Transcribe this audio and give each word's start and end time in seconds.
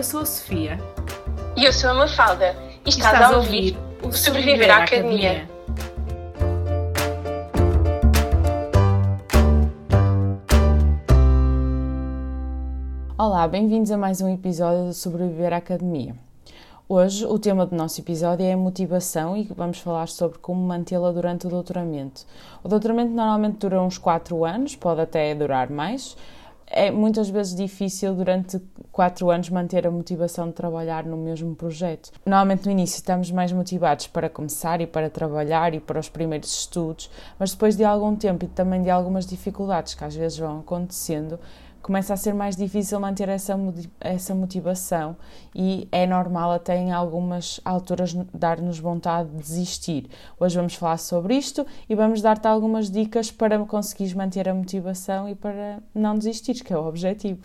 Eu 0.00 0.04
sou 0.04 0.20
a 0.20 0.24
Sofia. 0.24 0.78
E 1.54 1.62
eu 1.62 1.74
sou 1.74 1.90
a 1.90 1.92
Mafalda. 1.92 2.56
E 2.86 2.88
estás, 2.88 3.12
estás 3.12 3.34
a 3.34 3.36
ouvir 3.36 3.76
o 4.02 4.10
Sobreviver 4.10 4.70
à 4.70 4.84
Academia. 4.84 5.46
Olá, 13.18 13.46
bem-vindos 13.46 13.90
a 13.90 13.98
mais 13.98 14.22
um 14.22 14.32
episódio 14.32 14.86
do 14.86 14.94
Sobreviver 14.94 15.52
à 15.52 15.58
Academia. 15.58 16.14
Hoje 16.88 17.26
o 17.26 17.38
tema 17.38 17.66
do 17.66 17.76
nosso 17.76 18.00
episódio 18.00 18.46
é 18.46 18.54
a 18.54 18.56
motivação 18.56 19.36
e 19.36 19.42
vamos 19.54 19.80
falar 19.80 20.08
sobre 20.08 20.38
como 20.38 20.66
mantê-la 20.66 21.12
durante 21.12 21.46
o 21.46 21.50
doutoramento. 21.50 22.22
O 22.64 22.68
doutoramento 22.68 23.12
normalmente 23.12 23.58
dura 23.58 23.82
uns 23.82 23.98
4 23.98 24.46
anos, 24.46 24.74
pode 24.74 25.02
até 25.02 25.34
durar 25.34 25.68
mais, 25.68 26.16
é 26.70 26.90
muitas 26.90 27.28
vezes 27.28 27.54
difícil 27.54 28.14
durante 28.14 28.60
quatro 28.92 29.28
anos 29.28 29.50
manter 29.50 29.86
a 29.86 29.90
motivação 29.90 30.46
de 30.46 30.54
trabalhar 30.54 31.04
no 31.04 31.16
mesmo 31.16 31.54
projeto. 31.54 32.12
Normalmente 32.24 32.64
no 32.64 32.70
início 32.70 32.96
estamos 32.96 33.30
mais 33.32 33.50
motivados 33.50 34.06
para 34.06 34.30
começar 34.30 34.80
e 34.80 34.86
para 34.86 35.10
trabalhar 35.10 35.74
e 35.74 35.80
para 35.80 35.98
os 35.98 36.08
primeiros 36.08 36.56
estudos, 36.60 37.10
mas 37.38 37.50
depois 37.50 37.76
de 37.76 37.82
algum 37.82 38.14
tempo 38.14 38.44
e 38.44 38.48
também 38.48 38.82
de 38.82 38.90
algumas 38.90 39.26
dificuldades 39.26 39.94
que 39.94 40.04
às 40.04 40.14
vezes 40.14 40.38
vão 40.38 40.60
acontecendo, 40.60 41.40
começa 41.82 42.14
a 42.14 42.16
ser 42.16 42.34
mais 42.34 42.56
difícil 42.56 42.98
manter 43.00 43.28
essa, 43.28 43.54
essa 44.00 44.34
motivação 44.34 45.16
e 45.54 45.88
é 45.90 46.06
normal 46.06 46.52
até 46.52 46.76
em 46.76 46.92
algumas 46.92 47.60
alturas 47.64 48.14
dar-nos 48.34 48.78
vontade 48.78 49.30
de 49.30 49.36
desistir. 49.36 50.08
Hoje 50.38 50.56
vamos 50.56 50.74
falar 50.74 50.98
sobre 50.98 51.36
isto 51.36 51.66
e 51.88 51.94
vamos 51.94 52.20
dar-te 52.22 52.46
algumas 52.46 52.90
dicas 52.90 53.30
para 53.30 53.58
conseguires 53.60 54.14
manter 54.14 54.48
a 54.48 54.54
motivação 54.54 55.28
e 55.28 55.34
para 55.34 55.82
não 55.94 56.16
desistir, 56.16 56.62
que 56.62 56.72
é 56.72 56.76
o 56.76 56.86
objetivo. 56.86 57.40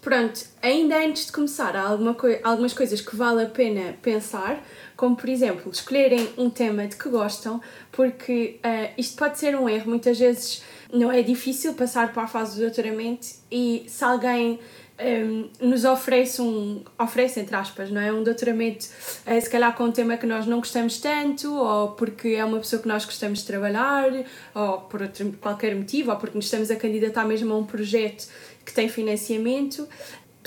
Pronto, 0.00 0.40
ainda 0.62 0.96
antes 0.96 1.26
de 1.26 1.32
começar, 1.32 1.76
há 1.76 1.82
alguma 1.82 2.14
co 2.14 2.26
algumas 2.42 2.72
coisas 2.72 3.02
que 3.02 3.14
vale 3.14 3.42
a 3.42 3.46
pena 3.46 3.94
pensar, 4.00 4.64
como 4.96 5.14
por 5.14 5.28
exemplo, 5.28 5.70
escolherem 5.70 6.26
um 6.38 6.48
tema 6.48 6.86
de 6.86 6.96
que 6.96 7.06
gostam, 7.10 7.60
porque 7.92 8.58
uh, 8.64 8.94
isto 8.96 9.18
pode 9.18 9.38
ser 9.38 9.54
um 9.54 9.68
erro. 9.68 9.90
Muitas 9.90 10.18
vezes 10.18 10.62
não 10.92 11.10
é 11.10 11.22
difícil 11.22 11.74
passar 11.74 12.12
para 12.12 12.24
a 12.24 12.26
fase 12.26 12.56
do 12.56 12.62
doutoramento 12.62 13.26
e 13.50 13.84
se 13.86 14.04
alguém 14.04 14.58
um, 15.00 15.48
nos 15.66 15.84
oferece 15.84 16.42
um 16.42 16.82
oferece 16.98 17.40
entre 17.40 17.56
aspas 17.56 17.90
não 17.90 18.00
é? 18.00 18.12
Um 18.12 18.22
doutoramento 18.22 18.86
uh, 19.26 19.40
se 19.40 19.48
calhar 19.48 19.74
com 19.74 19.84
um 19.84 19.92
tema 19.92 20.16
que 20.16 20.26
nós 20.26 20.46
não 20.46 20.58
gostamos 20.58 20.98
tanto 20.98 21.54
ou 21.54 21.92
porque 21.92 22.28
é 22.28 22.44
uma 22.44 22.58
pessoa 22.58 22.82
que 22.82 22.88
nós 22.88 23.04
gostamos 23.04 23.40
de 23.40 23.46
trabalhar 23.46 24.10
ou 24.54 24.78
por 24.82 25.02
outro, 25.02 25.32
qualquer 25.40 25.74
motivo 25.74 26.10
ou 26.10 26.16
porque 26.16 26.36
nos 26.36 26.44
estamos 26.44 26.70
a 26.70 26.76
candidatar 26.76 27.24
mesmo 27.24 27.52
a 27.54 27.56
um 27.56 27.64
projeto 27.64 28.28
que 28.64 28.72
tem 28.74 28.88
financiamento 28.88 29.88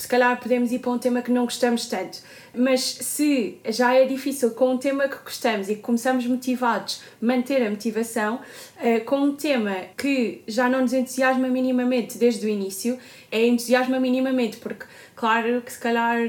se 0.03 0.07
calhar 0.09 0.37
podemos 0.37 0.69
ir 0.73 0.79
para 0.79 0.91
um 0.91 0.99
tema 0.99 1.21
que 1.21 1.31
não 1.31 1.45
gostamos 1.45 1.85
tanto. 1.85 2.19
Mas 2.53 2.81
se 2.81 3.57
já 3.69 3.95
é 3.95 4.05
difícil 4.05 4.51
com 4.51 4.73
um 4.73 4.77
tema 4.77 5.07
que 5.07 5.15
gostamos 5.23 5.69
e 5.69 5.75
que 5.75 5.81
começamos 5.81 6.27
motivados 6.27 7.01
manter 7.21 7.65
a 7.65 7.69
motivação, 7.69 8.41
eh, 8.81 8.99
com 8.99 9.15
um 9.15 9.33
tema 9.33 9.73
que 9.97 10.41
já 10.45 10.67
não 10.67 10.81
nos 10.81 10.91
entusiasma 10.91 11.47
minimamente 11.47 12.17
desde 12.17 12.45
o 12.45 12.49
início, 12.49 12.99
é 13.31 13.47
entusiasma 13.47 13.97
minimamente, 13.97 14.57
porque 14.57 14.85
claro 15.15 15.61
que 15.61 15.71
se 15.71 15.79
calhar 15.79 16.19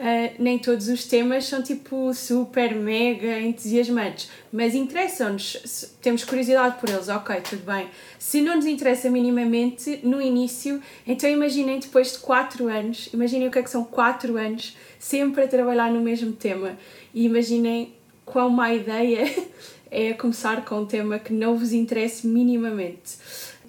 Uh, 0.00 0.32
nem 0.38 0.58
todos 0.58 0.88
os 0.88 1.04
temas 1.04 1.44
são 1.44 1.62
tipo 1.62 2.14
super, 2.14 2.74
mega 2.74 3.38
entusiasmantes, 3.38 4.30
mas 4.50 4.74
interessam-nos, 4.74 5.92
temos 6.00 6.24
curiosidade 6.24 6.80
por 6.80 6.88
eles, 6.88 7.10
ok, 7.10 7.36
tudo 7.42 7.66
bem. 7.66 7.86
Se 8.18 8.40
não 8.40 8.56
nos 8.56 8.64
interessa 8.64 9.10
minimamente 9.10 10.00
no 10.02 10.18
início, 10.22 10.80
então 11.06 11.28
imaginem 11.28 11.78
depois 11.78 12.12
de 12.12 12.18
4 12.20 12.66
anos, 12.66 13.10
imaginem 13.12 13.48
o 13.48 13.50
que 13.50 13.58
é 13.58 13.62
que 13.62 13.68
são 13.68 13.84
4 13.84 14.38
anos 14.38 14.74
sempre 14.98 15.44
a 15.44 15.48
trabalhar 15.48 15.92
no 15.92 16.00
mesmo 16.00 16.32
tema 16.32 16.78
e 17.12 17.26
imaginem 17.26 17.92
quão 18.24 18.48
má 18.48 18.72
ideia 18.72 19.30
é 19.90 20.14
começar 20.14 20.64
com 20.64 20.76
um 20.76 20.86
tema 20.86 21.18
que 21.18 21.34
não 21.34 21.58
vos 21.58 21.74
interesse 21.74 22.26
minimamente. 22.26 23.18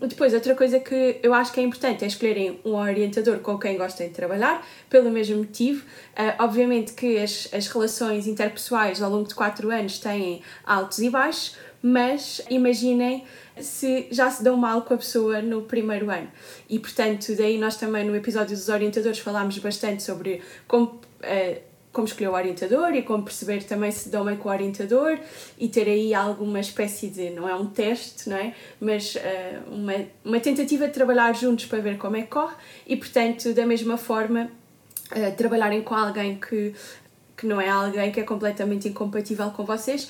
Depois, 0.07 0.33
outra 0.33 0.55
coisa 0.55 0.79
que 0.79 1.19
eu 1.21 1.31
acho 1.31 1.53
que 1.53 1.59
é 1.59 1.63
importante 1.63 2.03
é 2.03 2.07
escolherem 2.07 2.59
um 2.65 2.73
orientador 2.73 3.39
com 3.39 3.57
quem 3.59 3.77
gostem 3.77 4.07
de 4.07 4.13
trabalhar, 4.13 4.65
pelo 4.89 5.11
mesmo 5.11 5.37
motivo. 5.37 5.85
Uh, 6.11 6.43
obviamente 6.43 6.93
que 6.93 7.19
as, 7.19 7.47
as 7.53 7.67
relações 7.67 8.25
interpessoais 8.25 9.01
ao 9.01 9.11
longo 9.11 9.27
de 9.27 9.35
4 9.35 9.69
anos 9.69 9.99
têm 9.99 10.41
altos 10.65 10.99
e 10.99 11.09
baixos, 11.09 11.55
mas 11.83 12.41
imaginem 12.49 13.23
se 13.59 14.07
já 14.09 14.29
se 14.31 14.43
dão 14.43 14.57
mal 14.57 14.81
com 14.81 14.95
a 14.95 14.97
pessoa 14.97 15.39
no 15.39 15.61
primeiro 15.61 16.09
ano. 16.09 16.31
E, 16.67 16.79
portanto, 16.79 17.35
daí 17.35 17.59
nós 17.59 17.75
também 17.75 18.03
no 18.03 18.15
episódio 18.15 18.55
dos 18.55 18.69
orientadores 18.69 19.19
falámos 19.19 19.57
bastante 19.59 20.01
sobre 20.01 20.41
como. 20.67 20.99
Uh, 21.21 21.70
como 21.91 22.07
escolher 22.07 22.29
o 22.29 22.33
orientador 22.33 22.93
e 22.93 23.01
como 23.01 23.23
perceber 23.23 23.63
também 23.63 23.91
se 23.91 24.09
dão 24.09 24.23
bem 24.23 24.37
com 24.37 24.47
o 24.47 24.51
orientador 24.51 25.19
e 25.57 25.67
ter 25.67 25.87
aí 25.87 26.13
alguma 26.13 26.59
espécie 26.59 27.07
de, 27.07 27.29
não 27.31 27.47
é 27.47 27.53
um 27.53 27.65
teste, 27.65 28.29
não 28.29 28.37
é? 28.37 28.53
Mas 28.79 29.15
uh, 29.15 29.19
uma, 29.69 29.93
uma 30.23 30.39
tentativa 30.39 30.87
de 30.87 30.93
trabalhar 30.93 31.33
juntos 31.35 31.65
para 31.65 31.79
ver 31.79 31.97
como 31.97 32.15
é 32.15 32.21
que 32.21 32.29
corre 32.29 32.55
e, 32.87 32.95
portanto, 32.95 33.53
da 33.53 33.65
mesma 33.65 33.97
forma, 33.97 34.49
uh, 35.11 35.35
trabalharem 35.35 35.81
com 35.81 35.93
alguém 35.93 36.39
que, 36.39 36.73
que 37.35 37.45
não 37.45 37.59
é 37.59 37.69
alguém 37.69 38.11
que 38.11 38.21
é 38.21 38.23
completamente 38.23 38.87
incompatível 38.87 39.49
com 39.51 39.65
vocês 39.65 40.09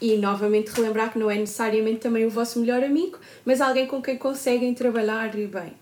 e 0.00 0.16
novamente 0.16 0.68
relembrar 0.72 1.10
que 1.10 1.18
não 1.18 1.30
é 1.30 1.36
necessariamente 1.36 2.00
também 2.00 2.26
o 2.26 2.30
vosso 2.30 2.60
melhor 2.60 2.82
amigo, 2.82 3.18
mas 3.44 3.60
alguém 3.62 3.86
com 3.86 4.02
quem 4.02 4.18
conseguem 4.18 4.74
trabalhar 4.74 5.30
bem. 5.30 5.72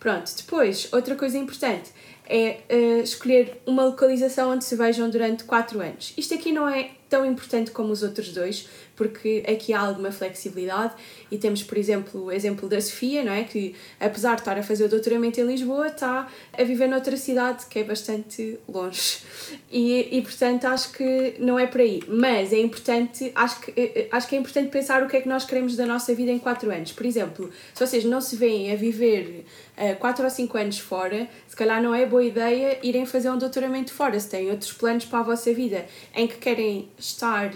Pronto, 0.00 0.30
depois, 0.36 0.88
outra 0.92 1.16
coisa 1.16 1.36
importante 1.36 1.90
é 2.28 2.58
uh, 2.70 3.02
escolher 3.02 3.60
uma 3.66 3.84
localização 3.84 4.50
onde 4.50 4.64
se 4.64 4.76
vejam 4.76 5.08
durante 5.08 5.44
4 5.44 5.80
anos. 5.80 6.12
Isto 6.16 6.34
aqui 6.34 6.52
não 6.52 6.68
é 6.68 6.90
tão 7.08 7.24
importante 7.24 7.70
como 7.70 7.90
os 7.90 8.02
outros 8.02 8.32
dois, 8.32 8.68
porque 8.94 9.42
aqui 9.48 9.72
há 9.72 9.80
alguma 9.80 10.10
flexibilidade 10.10 10.92
e 11.30 11.38
temos, 11.38 11.62
por 11.62 11.78
exemplo, 11.78 12.24
o 12.24 12.32
exemplo 12.32 12.68
da 12.68 12.80
Sofia, 12.80 13.24
não 13.24 13.32
é? 13.32 13.44
Que 13.44 13.74
apesar 13.98 14.34
de 14.34 14.42
estar 14.42 14.58
a 14.58 14.62
fazer 14.62 14.84
o 14.84 14.88
doutoramento 14.88 15.40
em 15.40 15.44
Lisboa, 15.44 15.86
está 15.86 16.28
a 16.52 16.64
viver 16.64 16.88
noutra 16.88 17.16
cidade 17.16 17.64
que 17.66 17.78
é 17.78 17.84
bastante 17.84 18.58
longe. 18.68 19.20
E, 19.70 20.18
e 20.18 20.22
portanto 20.22 20.66
acho 20.66 20.92
que 20.92 21.36
não 21.38 21.58
é 21.58 21.66
por 21.66 21.80
aí. 21.80 22.02
Mas 22.08 22.52
é 22.52 22.58
importante, 22.58 23.32
acho 23.34 23.60
que, 23.60 23.72
eh, 23.74 24.08
acho 24.10 24.28
que 24.28 24.36
é 24.36 24.38
importante 24.38 24.68
pensar 24.68 25.02
o 25.02 25.08
que 25.08 25.16
é 25.16 25.20
que 25.20 25.28
nós 25.28 25.44
queremos 25.44 25.76
da 25.76 25.86
nossa 25.86 26.14
vida 26.14 26.30
em 26.30 26.38
4 26.38 26.70
anos. 26.70 26.92
Por 26.92 27.06
exemplo, 27.06 27.50
se 27.72 27.86
vocês 27.86 28.04
não 28.04 28.20
se 28.20 28.36
veem 28.36 28.72
a 28.72 28.76
viver 28.76 29.46
4 29.98 30.22
uh, 30.22 30.24
ou 30.24 30.30
5 30.30 30.58
anos 30.58 30.78
fora, 30.78 31.28
se 31.46 31.54
calhar 31.54 31.82
não 31.82 31.94
é 31.94 32.04
boa 32.04 32.24
ideia 32.24 32.78
irem 32.82 33.06
fazer 33.06 33.30
um 33.30 33.38
doutoramento 33.38 33.92
fora. 33.92 34.18
Se 34.18 34.28
têm 34.28 34.50
outros 34.50 34.72
planos 34.72 35.04
para 35.04 35.20
a 35.20 35.22
vossa 35.22 35.52
vida 35.52 35.86
em 36.14 36.26
que 36.26 36.36
querem 36.36 36.88
estar 36.98 37.50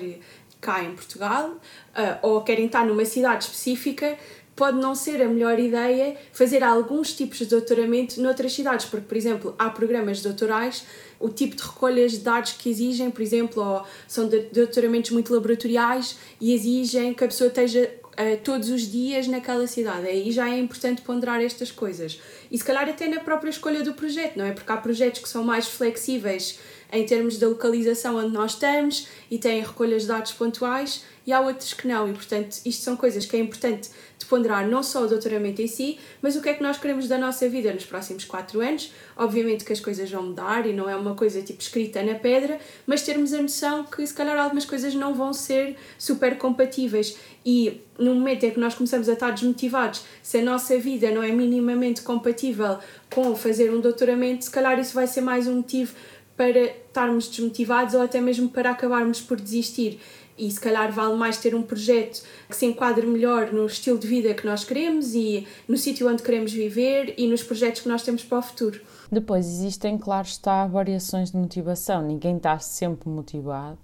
cá 0.60 0.84
em 0.84 0.94
Portugal 0.94 1.50
uh, 1.50 2.18
ou 2.22 2.42
querem 2.42 2.66
estar 2.66 2.86
numa 2.86 3.04
cidade 3.04 3.44
específica, 3.44 4.16
pode 4.54 4.78
não 4.78 4.94
ser 4.94 5.20
a 5.22 5.28
melhor 5.28 5.58
ideia 5.58 6.16
fazer 6.32 6.62
alguns 6.62 7.12
tipos 7.14 7.38
de 7.38 7.46
doutoramento 7.46 8.20
noutras 8.20 8.52
cidades, 8.52 8.86
porque, 8.86 9.06
por 9.06 9.16
exemplo, 9.16 9.54
há 9.58 9.70
programas 9.70 10.22
doutorais, 10.22 10.84
o 11.18 11.28
tipo 11.28 11.56
de 11.56 11.62
recolhas 11.62 12.12
de 12.12 12.18
dados 12.18 12.52
que 12.52 12.68
exigem, 12.68 13.10
por 13.10 13.22
exemplo, 13.22 13.84
são 14.06 14.28
doutoramentos 14.52 15.10
muito 15.10 15.32
laboratoriais 15.32 16.16
e 16.40 16.54
exigem 16.54 17.14
que 17.14 17.24
a 17.24 17.28
pessoa 17.28 17.48
esteja 17.48 17.90
uh, 18.12 18.36
todos 18.42 18.70
os 18.70 18.90
dias 18.90 19.26
naquela 19.26 19.66
cidade. 19.66 20.06
Aí 20.06 20.30
já 20.32 20.48
é 20.48 20.58
importante 20.58 21.02
ponderar 21.02 21.42
estas 21.42 21.70
coisas. 21.70 22.20
E 22.50 22.58
se 22.58 22.64
calhar 22.64 22.88
até 22.88 23.08
na 23.08 23.20
própria 23.20 23.50
escolha 23.50 23.82
do 23.82 23.94
projeto, 23.94 24.36
não 24.36 24.44
é? 24.44 24.52
Porque 24.52 24.70
há 24.70 24.76
projetos 24.76 25.20
que 25.20 25.28
são 25.28 25.44
mais 25.44 25.68
flexíveis 25.68 26.58
em 26.92 27.06
termos 27.06 27.38
da 27.38 27.48
localização 27.48 28.16
onde 28.16 28.32
nós 28.32 28.52
estamos 28.52 29.08
e 29.30 29.38
têm 29.38 29.62
recolhas 29.62 30.02
de 30.02 30.08
dados 30.08 30.32
pontuais 30.32 31.04
e 31.26 31.32
há 31.32 31.40
outros 31.40 31.72
que 31.72 31.86
não. 31.86 32.08
E, 32.08 32.12
portanto, 32.12 32.60
isto 32.64 32.82
são 32.82 32.96
coisas 32.96 33.26
que 33.26 33.36
é 33.36 33.38
importante 33.38 33.90
de 34.18 34.26
ponderar 34.26 34.66
não 34.66 34.82
só 34.82 35.02
o 35.02 35.08
doutoramento 35.08 35.60
em 35.60 35.66
si, 35.66 35.98
mas 36.20 36.36
o 36.36 36.42
que 36.42 36.48
é 36.48 36.54
que 36.54 36.62
nós 36.62 36.78
queremos 36.78 37.08
da 37.08 37.18
nossa 37.18 37.48
vida 37.48 37.72
nos 37.72 37.84
próximos 37.84 38.24
quatro 38.24 38.60
anos. 38.60 38.92
Obviamente 39.16 39.64
que 39.64 39.72
as 39.72 39.80
coisas 39.80 40.10
vão 40.10 40.22
mudar 40.24 40.66
e 40.66 40.72
não 40.72 40.88
é 40.88 40.96
uma 40.96 41.14
coisa 41.14 41.42
tipo 41.42 41.60
escrita 41.60 42.02
na 42.02 42.14
pedra, 42.14 42.58
mas 42.86 43.02
termos 43.02 43.32
a 43.32 43.42
noção 43.42 43.84
que 43.84 44.06
se 44.06 44.14
calhar 44.14 44.38
algumas 44.38 44.64
coisas 44.64 44.94
não 44.94 45.14
vão 45.14 45.32
ser 45.32 45.76
super 45.98 46.38
compatíveis. 46.38 47.16
E 47.44 47.80
no 47.98 48.14
momento 48.14 48.44
em 48.44 48.50
que 48.50 48.60
nós 48.60 48.74
começamos 48.74 49.08
a 49.08 49.14
estar 49.14 49.30
desmotivados, 49.30 50.04
se 50.22 50.38
a 50.38 50.42
nossa 50.42 50.78
vida 50.78 51.10
não 51.10 51.22
é 51.22 51.32
minimamente 51.32 52.02
compatível 52.02 52.78
com 53.12 53.34
fazer 53.34 53.72
um 53.72 53.80
doutoramento, 53.80 54.44
se 54.44 54.50
calhar 54.50 54.78
isso 54.78 54.94
vai 54.94 55.06
ser 55.06 55.20
mais 55.20 55.46
um 55.48 55.56
motivo 55.56 55.94
para 56.36 56.60
estarmos 56.60 57.28
desmotivados 57.28 57.94
ou 57.94 58.00
até 58.00 58.20
mesmo 58.20 58.48
para 58.48 58.70
acabarmos 58.70 59.20
por 59.20 59.40
desistir. 59.40 60.00
E 60.36 60.50
se 60.50 60.60
calhar 60.60 60.90
vale 60.90 61.14
mais 61.14 61.36
ter 61.36 61.54
um 61.54 61.62
projeto 61.62 62.22
que 62.48 62.56
se 62.56 62.66
enquadre 62.66 63.06
melhor 63.06 63.52
no 63.52 63.66
estilo 63.66 63.98
de 63.98 64.06
vida 64.06 64.34
que 64.34 64.46
nós 64.46 64.64
queremos 64.64 65.14
e 65.14 65.46
no 65.68 65.76
sítio 65.76 66.08
onde 66.08 66.22
queremos 66.22 66.52
viver 66.52 67.14
e 67.18 67.26
nos 67.28 67.42
projetos 67.42 67.82
que 67.82 67.88
nós 67.88 68.02
temos 68.02 68.24
para 68.24 68.38
o 68.38 68.42
futuro. 68.42 68.80
Depois 69.10 69.46
existem, 69.46 69.98
claro 69.98 70.26
está, 70.26 70.66
variações 70.66 71.30
de 71.30 71.36
motivação. 71.36 72.02
Ninguém 72.02 72.36
está 72.36 72.58
sempre 72.58 73.08
motivado. 73.08 73.78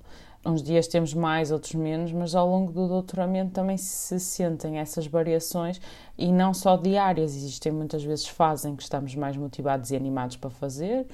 Uns 0.46 0.62
dias 0.62 0.86
temos 0.86 1.12
mais, 1.12 1.50
outros 1.50 1.74
menos, 1.74 2.12
mas 2.12 2.34
ao 2.34 2.48
longo 2.48 2.72
do 2.72 2.86
doutoramento 2.86 3.50
também 3.50 3.76
se 3.76 4.18
sentem 4.20 4.78
essas 4.78 5.06
variações 5.06 5.80
e 6.16 6.32
não 6.32 6.54
só 6.54 6.76
diárias. 6.76 7.34
Existem 7.34 7.72
muitas 7.72 8.04
vezes 8.04 8.26
fases 8.28 8.64
em 8.64 8.74
que 8.74 8.82
estamos 8.82 9.14
mais 9.14 9.36
motivados 9.36 9.90
e 9.90 9.96
animados 9.96 10.36
para 10.36 10.48
fazer, 10.48 11.06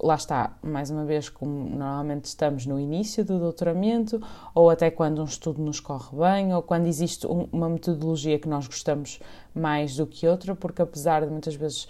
lá 0.00 0.14
está, 0.14 0.56
mais 0.62 0.90
uma 0.90 1.04
vez, 1.04 1.28
como 1.28 1.70
normalmente 1.70 2.26
estamos 2.26 2.66
no 2.66 2.78
início 2.78 3.24
do 3.24 3.38
doutoramento, 3.38 4.20
ou 4.54 4.70
até 4.70 4.90
quando 4.90 5.22
um 5.22 5.24
estudo 5.24 5.62
nos 5.62 5.80
corre 5.80 6.16
bem, 6.16 6.54
ou 6.54 6.62
quando 6.62 6.86
existe 6.86 7.26
um, 7.26 7.48
uma 7.52 7.68
metodologia 7.68 8.38
que 8.38 8.48
nós 8.48 8.66
gostamos 8.66 9.20
mais 9.54 9.96
do 9.96 10.06
que 10.06 10.26
outra, 10.26 10.54
porque 10.54 10.82
apesar 10.82 11.24
de 11.24 11.30
muitas 11.30 11.54
vezes 11.54 11.88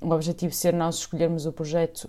o 0.00 0.10
objetivo 0.10 0.52
ser 0.52 0.74
nós 0.74 0.96
escolhermos 0.96 1.46
o 1.46 1.52
projeto 1.52 2.08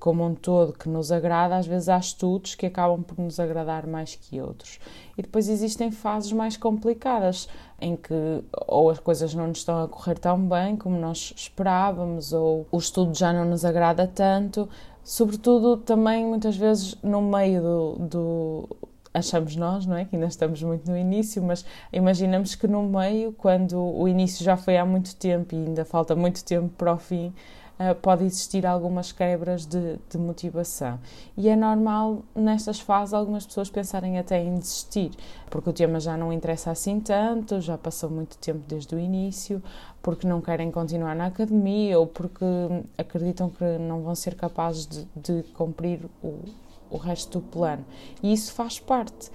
como 0.00 0.24
um 0.26 0.34
todo 0.34 0.72
que 0.72 0.88
nos 0.88 1.12
agrada, 1.12 1.56
às 1.56 1.66
vezes 1.66 1.88
há 1.88 1.98
estudos 1.98 2.54
que 2.54 2.66
acabam 2.66 3.02
por 3.02 3.18
nos 3.18 3.38
agradar 3.38 3.86
mais 3.86 4.14
que 4.14 4.40
outros. 4.40 4.78
E 5.16 5.22
depois 5.22 5.48
existem 5.48 5.90
fases 5.90 6.32
mais 6.32 6.56
complicadas, 6.56 7.48
em 7.80 7.96
que 7.96 8.42
ou 8.66 8.90
as 8.90 8.98
coisas 8.98 9.34
não 9.34 9.46
nos 9.46 9.58
estão 9.58 9.82
a 9.84 9.88
correr 9.88 10.18
tão 10.18 10.38
bem 10.48 10.76
como 10.76 10.98
nós 10.98 11.32
esperávamos, 11.36 12.32
ou 12.32 12.66
o 12.72 12.78
estudo 12.78 13.16
já 13.16 13.32
não 13.32 13.44
nos 13.44 13.64
agrada 13.64 14.06
tanto. 14.06 14.68
Sobretudo 15.04 15.76
também 15.76 16.24
muitas 16.24 16.56
vezes 16.56 16.96
no 17.02 17.22
meio 17.22 17.62
do, 17.62 17.96
do 17.98 18.68
achamos 19.12 19.56
nós, 19.56 19.86
não 19.86 19.96
é? 19.96 20.04
Que 20.04 20.16
ainda 20.16 20.26
estamos 20.26 20.62
muito 20.62 20.90
no 20.90 20.96
início, 20.96 21.42
mas 21.42 21.64
imaginamos 21.92 22.54
que 22.54 22.66
no 22.66 22.82
meio, 22.82 23.32
quando 23.32 23.78
o 23.78 24.06
início 24.08 24.44
já 24.44 24.56
foi 24.56 24.76
há 24.76 24.84
muito 24.84 25.14
tempo 25.16 25.54
e 25.54 25.58
ainda 25.58 25.84
falta 25.84 26.14
muito 26.14 26.44
tempo 26.44 26.68
para 26.76 26.92
o 26.92 26.98
fim, 26.98 27.32
uh, 27.78 27.94
pode 27.96 28.24
existir 28.24 28.66
algumas 28.66 29.12
quebras 29.12 29.64
de, 29.64 29.98
de, 30.10 30.18
motivação. 30.18 30.98
E 31.36 31.48
é 31.48 31.56
normal 31.56 32.22
nestas 32.34 32.80
fases 32.80 33.14
algumas 33.14 33.46
pessoas 33.46 33.70
pensarem 33.70 34.18
até 34.18 34.42
em 34.42 34.58
desistir, 34.58 35.12
porque 35.50 35.70
o 35.70 35.72
tema 35.72 36.00
já 36.00 36.16
não 36.16 36.32
interessa 36.32 36.70
assim 36.70 37.00
tanto, 37.00 37.60
já 37.60 37.78
passou 37.78 38.10
muito 38.10 38.36
tempo 38.38 38.60
desde 38.66 38.94
o 38.94 38.98
início, 38.98 39.62
porque 40.02 40.26
não 40.26 40.40
querem 40.40 40.70
continuar 40.70 41.14
na 41.14 41.26
academia 41.26 41.98
ou 41.98 42.06
porque 42.06 42.44
acreditam 42.96 43.50
que 43.50 43.64
não 43.78 44.02
vão 44.02 44.14
ser 44.14 44.34
capazes 44.34 44.86
de, 44.86 45.06
de 45.16 45.42
cumprir 45.54 46.00
o, 46.22 46.40
o 46.90 46.96
resto 46.96 47.40
do 47.40 47.46
plano. 47.46 47.84
E 48.22 48.32
isso 48.32 48.52
faz 48.52 48.78
parte. 48.78 49.30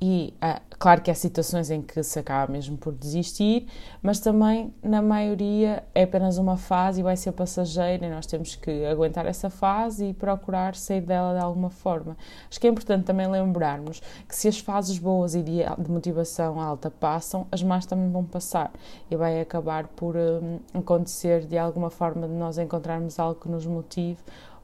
E 0.00 0.32
ah, 0.40 0.62
claro 0.78 1.02
que 1.02 1.10
há 1.10 1.14
situações 1.14 1.70
em 1.70 1.82
que 1.82 2.00
se 2.04 2.20
acaba 2.20 2.52
mesmo 2.52 2.76
por 2.76 2.92
desistir, 2.92 3.66
mas 4.00 4.20
também 4.20 4.72
na 4.80 5.02
maioria 5.02 5.82
é 5.92 6.04
apenas 6.04 6.38
uma 6.38 6.56
fase 6.56 7.00
e 7.00 7.02
vai 7.02 7.16
ser 7.16 7.32
passageira 7.32 8.06
e 8.06 8.10
nós 8.10 8.24
temos 8.24 8.54
que 8.54 8.86
aguentar 8.86 9.26
essa 9.26 9.50
fase 9.50 10.06
e 10.06 10.14
procurar 10.14 10.76
sair 10.76 11.00
dela 11.00 11.34
de 11.36 11.44
alguma 11.44 11.68
forma. 11.68 12.16
Acho 12.48 12.60
que 12.60 12.68
é 12.68 12.70
importante 12.70 13.04
também 13.04 13.26
lembrarmos 13.26 14.00
que 14.28 14.36
se 14.36 14.46
as 14.46 14.60
fases 14.60 14.98
boas 14.98 15.34
e 15.34 15.42
de, 15.42 15.62
motivação 15.88 16.60
alta 16.60 16.90
passam, 16.90 17.48
as 17.50 17.62
más 17.62 17.84
também 17.84 18.08
vão 18.10 18.24
passar 18.24 18.70
e 19.10 19.16
vai 19.16 19.40
acabar 19.40 19.88
por 19.88 20.16
um, 20.16 20.60
acontecer 20.74 21.44
de 21.44 21.58
alguma 21.58 21.90
forma 21.90 22.28
de 22.28 22.34
nós 22.34 22.56
encontrarmos 22.56 23.18
algo 23.18 23.40
que 23.40 23.48
nos 23.48 23.66
motive 23.66 24.18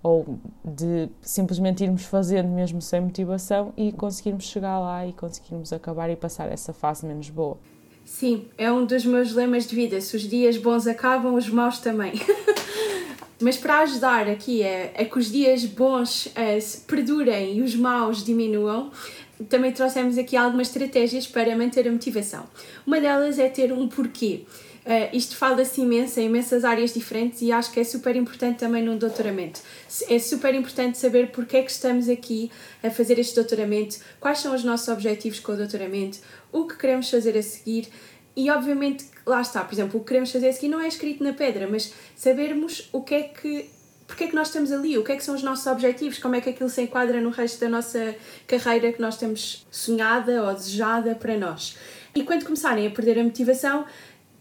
ou 0.04 0.38
de 0.62 1.08
simplesmente 1.22 1.82
irmos 1.82 2.04
fazendo 2.04 2.48
mesmo 2.48 2.82
sem 2.82 3.00
motivação 3.00 3.72
e 3.74 3.90
conseguirmos 3.90 4.44
chegar 4.44 4.78
lá 4.78 5.06
e 5.06 5.14
conseguirmos 5.14 5.72
acabar 5.72 6.10
e 6.10 6.14
passar 6.14 6.52
essa 6.52 6.74
fase 6.74 7.06
menos 7.06 7.30
boa. 7.30 7.56
Sim, 8.04 8.44
é 8.58 8.70
um 8.70 8.84
dos 8.84 9.06
meus 9.06 9.32
lemas 9.32 9.66
de 9.66 9.74
vida. 9.74 9.98
Se 10.02 10.14
os 10.14 10.22
dias 10.22 10.58
bons 10.58 10.86
acabam, 10.86 11.34
os 11.34 11.48
maus 11.48 11.78
também. 11.78 12.12
Mas 13.40 13.56
para 13.56 13.80
ajudar 13.80 14.28
aqui 14.28 14.62
a, 14.62 15.00
a 15.00 15.04
que 15.06 15.18
os 15.18 15.32
dias 15.32 15.64
bons 15.64 16.26
uh, 16.26 16.82
perdurem 16.86 17.56
e 17.56 17.62
os 17.62 17.74
maus 17.74 18.22
diminuam, 18.22 18.90
também 19.48 19.72
trouxemos 19.72 20.18
aqui 20.18 20.36
algumas 20.36 20.68
estratégias 20.68 21.26
para 21.26 21.56
manter 21.56 21.88
a 21.88 21.90
motivação. 21.90 22.44
Uma 22.86 23.00
delas 23.00 23.38
é 23.38 23.48
ter 23.48 23.72
um 23.72 23.88
porquê. 23.88 24.44
Uh, 24.84 25.16
isto 25.16 25.34
fala-se 25.34 25.80
imenso 25.80 26.20
em 26.20 26.26
imensas 26.26 26.62
áreas 26.62 26.92
diferentes 26.92 27.40
e 27.40 27.50
acho 27.50 27.72
que 27.72 27.80
é 27.80 27.84
super 27.84 28.14
importante 28.16 28.58
também 28.58 28.82
no 28.82 28.98
doutoramento. 28.98 29.60
É 30.10 30.18
super 30.18 30.54
importante 30.54 30.98
saber 30.98 31.30
porque 31.32 31.56
é 31.56 31.62
que 31.62 31.70
estamos 31.70 32.06
aqui 32.06 32.50
a 32.82 32.90
fazer 32.90 33.18
este 33.18 33.34
doutoramento, 33.34 33.96
quais 34.20 34.40
são 34.40 34.54
os 34.54 34.62
nossos 34.62 34.88
objetivos 34.88 35.40
com 35.40 35.52
o 35.52 35.56
doutoramento, 35.56 36.18
o 36.52 36.66
que 36.66 36.76
queremos 36.76 37.08
fazer 37.08 37.36
a 37.38 37.42
seguir 37.42 37.88
e 38.36 38.50
obviamente, 38.50 39.06
lá 39.24 39.40
está, 39.40 39.62
por 39.62 39.74
exemplo, 39.74 39.98
o 39.98 40.00
que 40.00 40.08
queremos 40.08 40.32
fazer 40.32 40.48
a 40.48 40.52
seguir 40.52 40.68
não 40.68 40.80
é 40.80 40.88
escrito 40.88 41.22
na 41.22 41.32
pedra, 41.32 41.68
mas 41.70 41.92
sabermos 42.16 42.88
o 42.92 43.02
que 43.02 43.14
é 43.14 43.22
que 43.22 43.70
porque 44.06 44.24
é 44.24 44.26
que 44.26 44.34
nós 44.34 44.48
estamos 44.48 44.70
ali, 44.70 44.98
o 44.98 45.02
que 45.02 45.12
é 45.12 45.16
que 45.16 45.24
são 45.24 45.34
os 45.34 45.42
nossos 45.42 45.66
objetivos, 45.66 46.18
como 46.18 46.34
é 46.34 46.40
que 46.40 46.50
aquilo 46.50 46.68
se 46.68 46.82
enquadra 46.82 47.22
no 47.22 47.30
resto 47.30 47.58
da 47.60 47.70
nossa 47.70 48.14
carreira 48.46 48.92
que 48.92 49.00
nós 49.00 49.16
temos 49.16 49.66
sonhada 49.70 50.42
ou 50.42 50.52
desejada 50.52 51.14
para 51.14 51.38
nós. 51.38 51.78
E 52.14 52.22
quando 52.22 52.44
começarem 52.44 52.86
a 52.86 52.90
perder 52.90 53.18
a 53.18 53.24
motivação, 53.24 53.86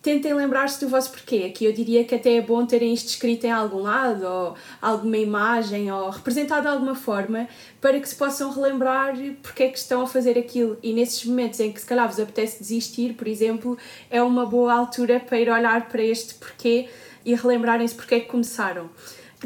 tentem 0.04 0.34
lembrar-se 0.34 0.82
do 0.82 0.90
vosso 0.90 1.12
porquê. 1.12 1.46
Aqui 1.50 1.64
eu 1.64 1.72
diria 1.72 2.04
que 2.04 2.14
até 2.14 2.36
é 2.36 2.42
bom 2.42 2.66
terem 2.66 2.94
isto 2.94 3.08
escrito 3.08 3.46
em 3.46 3.52
algum 3.52 3.82
lado, 3.82 4.24
ou 4.28 4.56
alguma 4.82 5.18
imagem, 5.18 5.90
ou 5.90 6.10
representado 6.10 6.64
de 6.64 6.68
alguma 6.68 6.94
forma, 6.94 7.48
para 7.80 7.98
que 8.00 8.08
se 8.08 8.16
possam 8.16 8.52
relembrar 8.52 9.16
porque 9.42 9.64
é 9.64 9.70
que 9.70 9.78
estão 9.78 10.02
a 10.02 10.08
fazer 10.08 10.38
aquilo. 10.38 10.78
E 10.84 10.92
nesses 10.92 11.24
momentos 11.24 11.60
em 11.62 11.72
que 11.72 11.80
se 11.80 11.86
calhar 11.86 12.06
vos 12.08 12.20
apetece 12.20 12.60
desistir, 12.60 13.14
por 13.14 13.28
exemplo, 13.28 13.78
é 14.12 14.22
uma 14.22 14.46
boa 14.46 14.74
altura 14.74 15.22
para 15.22 15.40
ir 15.40 15.50
olhar 15.50 15.88
para 15.88 16.04
este 16.04 16.34
porquê 16.34 16.90
e 17.26 17.34
relembrarem-se 17.34 17.96
porque 17.96 18.16
é 18.16 18.20
que 18.20 18.28
começaram. 18.28 18.90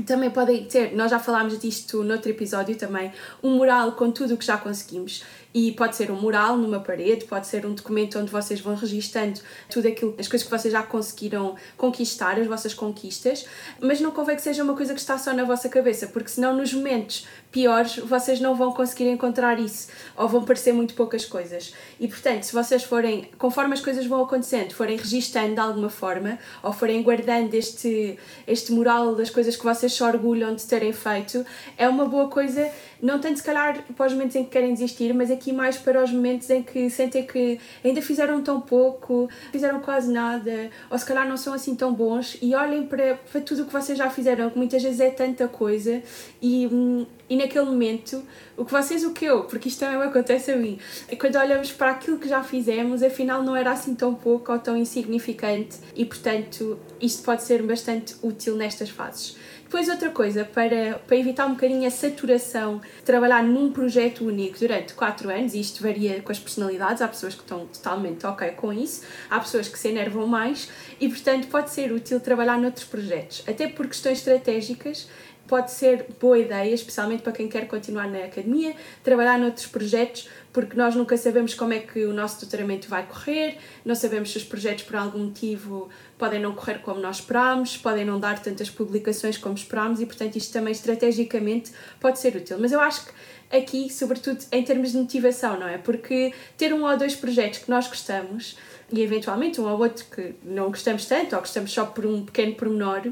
Também 0.05 0.29
podem 0.29 0.63
ter, 0.65 0.95
nós 0.95 1.09
já 1.09 1.19
falámos 1.19 1.57
disto 1.59 2.03
noutro 2.03 2.29
episódio 2.29 2.75
também, 2.75 3.11
um 3.41 3.55
mural 3.57 3.93
com 3.93 4.11
tudo 4.11 4.35
o 4.35 4.37
que 4.37 4.45
já 4.45 4.57
conseguimos. 4.57 5.23
E 5.53 5.71
pode 5.71 5.95
ser 5.95 6.11
um 6.11 6.19
mural 6.19 6.57
numa 6.57 6.79
parede, 6.79 7.25
pode 7.25 7.47
ser 7.47 7.65
um 7.65 7.73
documento 7.73 8.19
onde 8.19 8.31
vocês 8.31 8.59
vão 8.59 8.75
registando 8.75 9.39
tudo 9.69 9.87
aquilo, 9.87 10.15
as 10.19 10.27
coisas 10.27 10.47
que 10.47 10.55
vocês 10.55 10.71
já 10.71 10.83
conseguiram 10.83 11.55
conquistar, 11.77 12.39
as 12.39 12.47
vossas 12.47 12.73
conquistas, 12.73 13.45
mas 13.79 13.99
não 13.99 14.11
convém 14.11 14.35
que 14.35 14.41
seja 14.41 14.63
uma 14.63 14.75
coisa 14.75 14.93
que 14.93 14.99
está 14.99 15.17
só 15.17 15.33
na 15.33 15.43
vossa 15.43 15.69
cabeça, 15.69 16.07
porque 16.07 16.29
senão 16.29 16.55
nos 16.55 16.73
momentos 16.73 17.25
piores 17.51 17.97
vocês 17.97 18.39
não 18.39 18.55
vão 18.55 18.71
conseguir 18.71 19.09
encontrar 19.09 19.59
isso 19.59 19.87
ou 20.15 20.27
vão 20.27 20.43
parecer 20.43 20.73
muito 20.73 20.93
poucas 20.93 21.25
coisas. 21.25 21.73
E 21.99 22.07
portanto, 22.07 22.43
se 22.43 22.53
vocês 22.53 22.83
forem, 22.83 23.29
conforme 23.37 23.73
as 23.73 23.81
coisas 23.81 24.05
vão 24.05 24.23
acontecendo, 24.23 24.73
forem 24.73 24.97
registando 24.97 25.53
de 25.53 25.59
alguma 25.59 25.89
forma 25.89 26.37
ou 26.61 26.71
forem 26.73 27.01
guardando 27.01 27.53
este, 27.53 28.17
este 28.45 28.71
mural 28.71 29.15
das 29.15 29.29
coisas 29.29 29.55
que 29.55 29.63
vocês 29.63 29.93
se 29.93 30.03
orgulham 30.03 30.53
de 30.55 30.65
terem 30.65 30.93
feito, 30.93 31.45
é 31.77 31.87
uma 31.87 32.05
boa 32.05 32.27
coisa, 32.27 32.69
não 33.01 33.19
tanto 33.19 33.37
se 33.37 33.43
calhar 33.43 33.83
para 33.95 34.07
os 34.07 34.13
momentos 34.13 34.35
em 34.35 34.43
que 34.43 34.49
querem 34.49 34.73
desistir, 34.73 35.13
mas 35.13 35.29
aqui 35.29 35.51
mais 35.51 35.77
para 35.77 36.03
os 36.03 36.11
momentos 36.11 36.49
em 36.49 36.63
que 36.63 36.89
sentem 36.89 37.25
que 37.25 37.59
ainda 37.83 38.01
fizeram 38.01 38.41
tão 38.41 38.59
pouco, 38.59 39.29
fizeram 39.51 39.79
quase 39.79 40.11
nada, 40.11 40.69
ou 40.89 40.97
se 40.97 41.05
calhar 41.05 41.27
não 41.27 41.37
são 41.37 41.53
assim 41.53 41.75
tão 41.75 41.93
bons 41.93 42.37
e 42.41 42.55
olhem 42.55 42.85
para, 42.85 43.15
para 43.31 43.41
tudo 43.41 43.63
o 43.63 43.65
que 43.65 43.73
vocês 43.73 43.97
já 43.97 44.09
fizeram, 44.09 44.49
que 44.49 44.57
muitas 44.57 44.81
vezes 44.81 44.99
é 44.99 45.09
tanta 45.09 45.47
coisa 45.47 46.01
e 46.41 46.67
hum, 46.67 47.05
e 47.29 47.35
naquele 47.35 47.65
momento, 47.65 48.23
o 48.55 48.63
que 48.63 48.71
vocês, 48.71 49.03
o 49.03 49.11
que 49.11 49.25
eu, 49.25 49.43
porque 49.43 49.67
isto 49.67 49.79
também 49.79 50.01
acontece 50.01 50.51
a 50.51 50.55
mim, 50.55 50.79
é 51.09 51.15
quando 51.15 51.35
olhamos 51.35 51.71
para 51.73 51.91
aquilo 51.91 52.17
que 52.17 52.27
já 52.27 52.41
fizemos, 52.41 53.03
afinal 53.03 53.43
não 53.43 53.55
era 53.55 53.71
assim 53.71 53.93
tão 53.93 54.15
pouco 54.15 54.51
ou 54.51 54.59
tão 54.59 54.77
insignificante 54.77 55.77
e, 55.93 56.05
portanto, 56.05 56.79
isto 57.01 57.23
pode 57.23 57.43
ser 57.43 57.61
bastante 57.63 58.15
útil 58.23 58.55
nestas 58.55 58.89
fases. 58.89 59.35
Depois, 59.67 59.89
outra 59.89 60.09
coisa, 60.11 60.45
para, 60.45 60.97
para 61.05 61.17
evitar 61.17 61.45
um 61.45 61.51
bocadinho 61.51 61.85
a 61.85 61.91
saturação 61.91 62.79
trabalhar 63.03 63.43
num 63.43 63.69
projeto 63.69 64.25
único 64.25 64.57
durante 64.57 64.93
4 64.93 65.29
anos, 65.29 65.53
e 65.53 65.59
isto 65.59 65.83
varia 65.83 66.21
com 66.21 66.31
as 66.31 66.39
personalidades, 66.39 67.01
há 67.01 67.07
pessoas 67.07 67.35
que 67.35 67.41
estão 67.41 67.65
totalmente 67.65 68.25
ok 68.25 68.51
com 68.51 68.71
isso, 68.71 69.01
há 69.29 69.37
pessoas 69.41 69.67
que 69.67 69.77
se 69.77 69.89
enervam 69.89 70.25
mais, 70.25 70.69
e 71.01 71.09
portanto 71.09 71.47
pode 71.47 71.71
ser 71.71 71.91
útil 71.91 72.21
trabalhar 72.21 72.57
noutros 72.57 72.85
projetos, 72.85 73.43
até 73.45 73.67
por 73.67 73.87
questões 73.87 74.19
estratégicas 74.19 75.09
pode 75.47 75.71
ser 75.71 76.05
boa 76.19 76.37
ideia, 76.37 76.73
especialmente 76.73 77.23
para 77.23 77.31
quem 77.31 77.47
quer 77.47 77.67
continuar 77.67 78.07
na 78.07 78.25
academia, 78.25 78.75
trabalhar 79.03 79.39
noutros 79.39 79.65
projetos, 79.65 80.29
porque 80.51 80.75
nós 80.75 80.95
nunca 80.95 81.15
sabemos 81.17 81.53
como 81.53 81.73
é 81.73 81.79
que 81.79 82.05
o 82.05 82.13
nosso 82.13 82.41
doutoramento 82.41 82.89
vai 82.89 83.05
correr, 83.05 83.57
não 83.85 83.95
sabemos 83.95 84.31
se 84.31 84.37
os 84.37 84.43
projetos 84.43 84.83
por 84.83 84.95
algum 84.95 85.25
motivo 85.25 85.89
podem 86.17 86.39
não 86.39 86.53
correr 86.53 86.79
como 86.79 86.99
nós 86.99 87.17
esperámos, 87.17 87.77
podem 87.77 88.05
não 88.05 88.19
dar 88.19 88.39
tantas 88.39 88.69
publicações 88.69 89.37
como 89.37 89.55
esperámos 89.55 90.01
e, 90.01 90.05
portanto, 90.05 90.35
isto 90.35 90.51
também 90.51 90.71
estrategicamente 90.71 91.71
pode 91.99 92.19
ser 92.19 92.35
útil. 92.35 92.57
Mas 92.59 92.71
eu 92.71 92.79
acho 92.79 93.05
que 93.05 93.11
aqui, 93.55 93.89
sobretudo 93.91 94.43
em 94.51 94.63
termos 94.63 94.91
de 94.91 94.97
motivação, 94.97 95.59
não 95.59 95.67
é? 95.67 95.77
Porque 95.77 96.33
ter 96.57 96.73
um 96.73 96.83
ou 96.83 96.97
dois 96.97 97.15
projetos 97.15 97.59
que 97.59 97.69
nós 97.69 97.87
gostamos 97.87 98.57
e 98.91 99.01
eventualmente 99.01 99.59
um 99.61 99.65
ou 99.65 99.79
outro 99.79 100.05
que 100.05 100.35
não 100.43 100.67
gostamos 100.67 101.05
tanto 101.05 101.35
ou 101.35 101.41
gostamos 101.41 101.71
só 101.71 101.85
por 101.85 102.05
um 102.05 102.25
pequeno 102.25 102.55
pormenor 102.55 103.11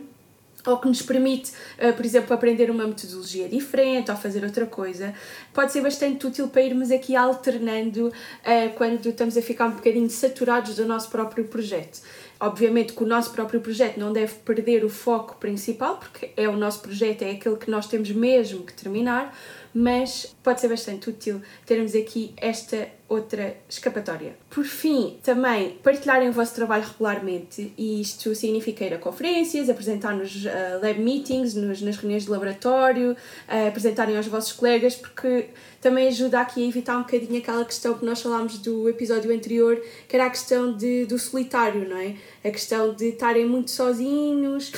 ou 0.65 0.77
que 0.77 0.87
nos 0.87 1.01
permite, 1.01 1.51
uh, 1.79 1.93
por 1.93 2.05
exemplo, 2.05 2.33
aprender 2.33 2.69
uma 2.69 2.85
metodologia 2.85 3.47
diferente 3.47 4.11
ou 4.11 4.17
fazer 4.17 4.43
outra 4.43 4.65
coisa, 4.65 5.13
pode 5.53 5.71
ser 5.71 5.81
bastante 5.81 6.25
útil 6.25 6.47
para 6.47 6.61
irmos 6.61 6.91
aqui 6.91 7.15
alternando 7.15 8.07
uh, 8.07 8.73
quando 8.75 9.07
estamos 9.07 9.37
a 9.37 9.41
ficar 9.41 9.67
um 9.67 9.71
bocadinho 9.71 10.09
saturados 10.09 10.75
do 10.75 10.85
nosso 10.85 11.09
próprio 11.09 11.45
projeto. 11.45 12.01
Obviamente 12.39 12.93
que 12.93 13.03
o 13.03 13.07
nosso 13.07 13.31
próprio 13.31 13.61
projeto 13.61 13.97
não 13.97 14.11
deve 14.11 14.33
perder 14.35 14.83
o 14.83 14.89
foco 14.89 15.37
principal, 15.37 15.97
porque 15.97 16.31
é 16.35 16.49
o 16.49 16.57
nosso 16.57 16.81
projeto, 16.81 17.21
é 17.21 17.31
aquele 17.31 17.55
que 17.55 17.71
nós 17.71 17.87
temos 17.87 18.11
mesmo 18.11 18.63
que 18.63 18.73
terminar, 18.73 19.33
mas 19.73 20.34
pode 20.45 20.61
ser 20.61 20.67
bastante 20.67 21.09
útil 21.09 21.41
termos 21.65 21.95
aqui 21.95 22.31
esta 22.37 22.87
outra 23.09 23.57
escapatória. 23.67 24.35
Por 24.47 24.63
fim, 24.63 25.17
também 25.23 25.71
partilharem 25.83 26.29
o 26.29 26.31
vosso 26.31 26.53
trabalho 26.53 26.83
regularmente, 26.83 27.73
e 27.75 27.99
isto 27.99 28.33
significa 28.35 28.85
ir 28.85 28.93
a 28.93 28.99
conferências, 28.99 29.69
apresentar 29.69 30.15
nos 30.15 30.45
uh, 30.45 30.49
lab 30.81 30.99
meetings, 30.99 31.55
nos, 31.55 31.81
nas 31.81 31.97
reuniões 31.97 32.25
de 32.25 32.29
laboratório, 32.29 33.13
uh, 33.13 33.67
apresentarem 33.67 34.15
aos 34.15 34.27
vossos 34.27 34.51
colegas, 34.53 34.95
porque 34.95 35.49
também 35.81 36.07
ajuda 36.07 36.39
aqui 36.39 36.63
a 36.63 36.67
evitar 36.67 36.97
um 36.97 37.01
bocadinho 37.01 37.39
aquela 37.39 37.65
questão 37.65 37.95
que 37.95 38.05
nós 38.05 38.21
falámos 38.21 38.59
do 38.59 38.87
episódio 38.87 39.33
anterior, 39.33 39.81
que 40.07 40.15
era 40.15 40.27
a 40.27 40.29
questão 40.29 40.73
de, 40.73 41.05
do 41.05 41.17
solitário, 41.17 41.89
não 41.89 41.97
é? 41.97 42.15
A 42.43 42.51
questão 42.51 42.93
de 42.93 43.09
estarem 43.09 43.47
muito 43.47 43.71
sozinhos, 43.71 44.71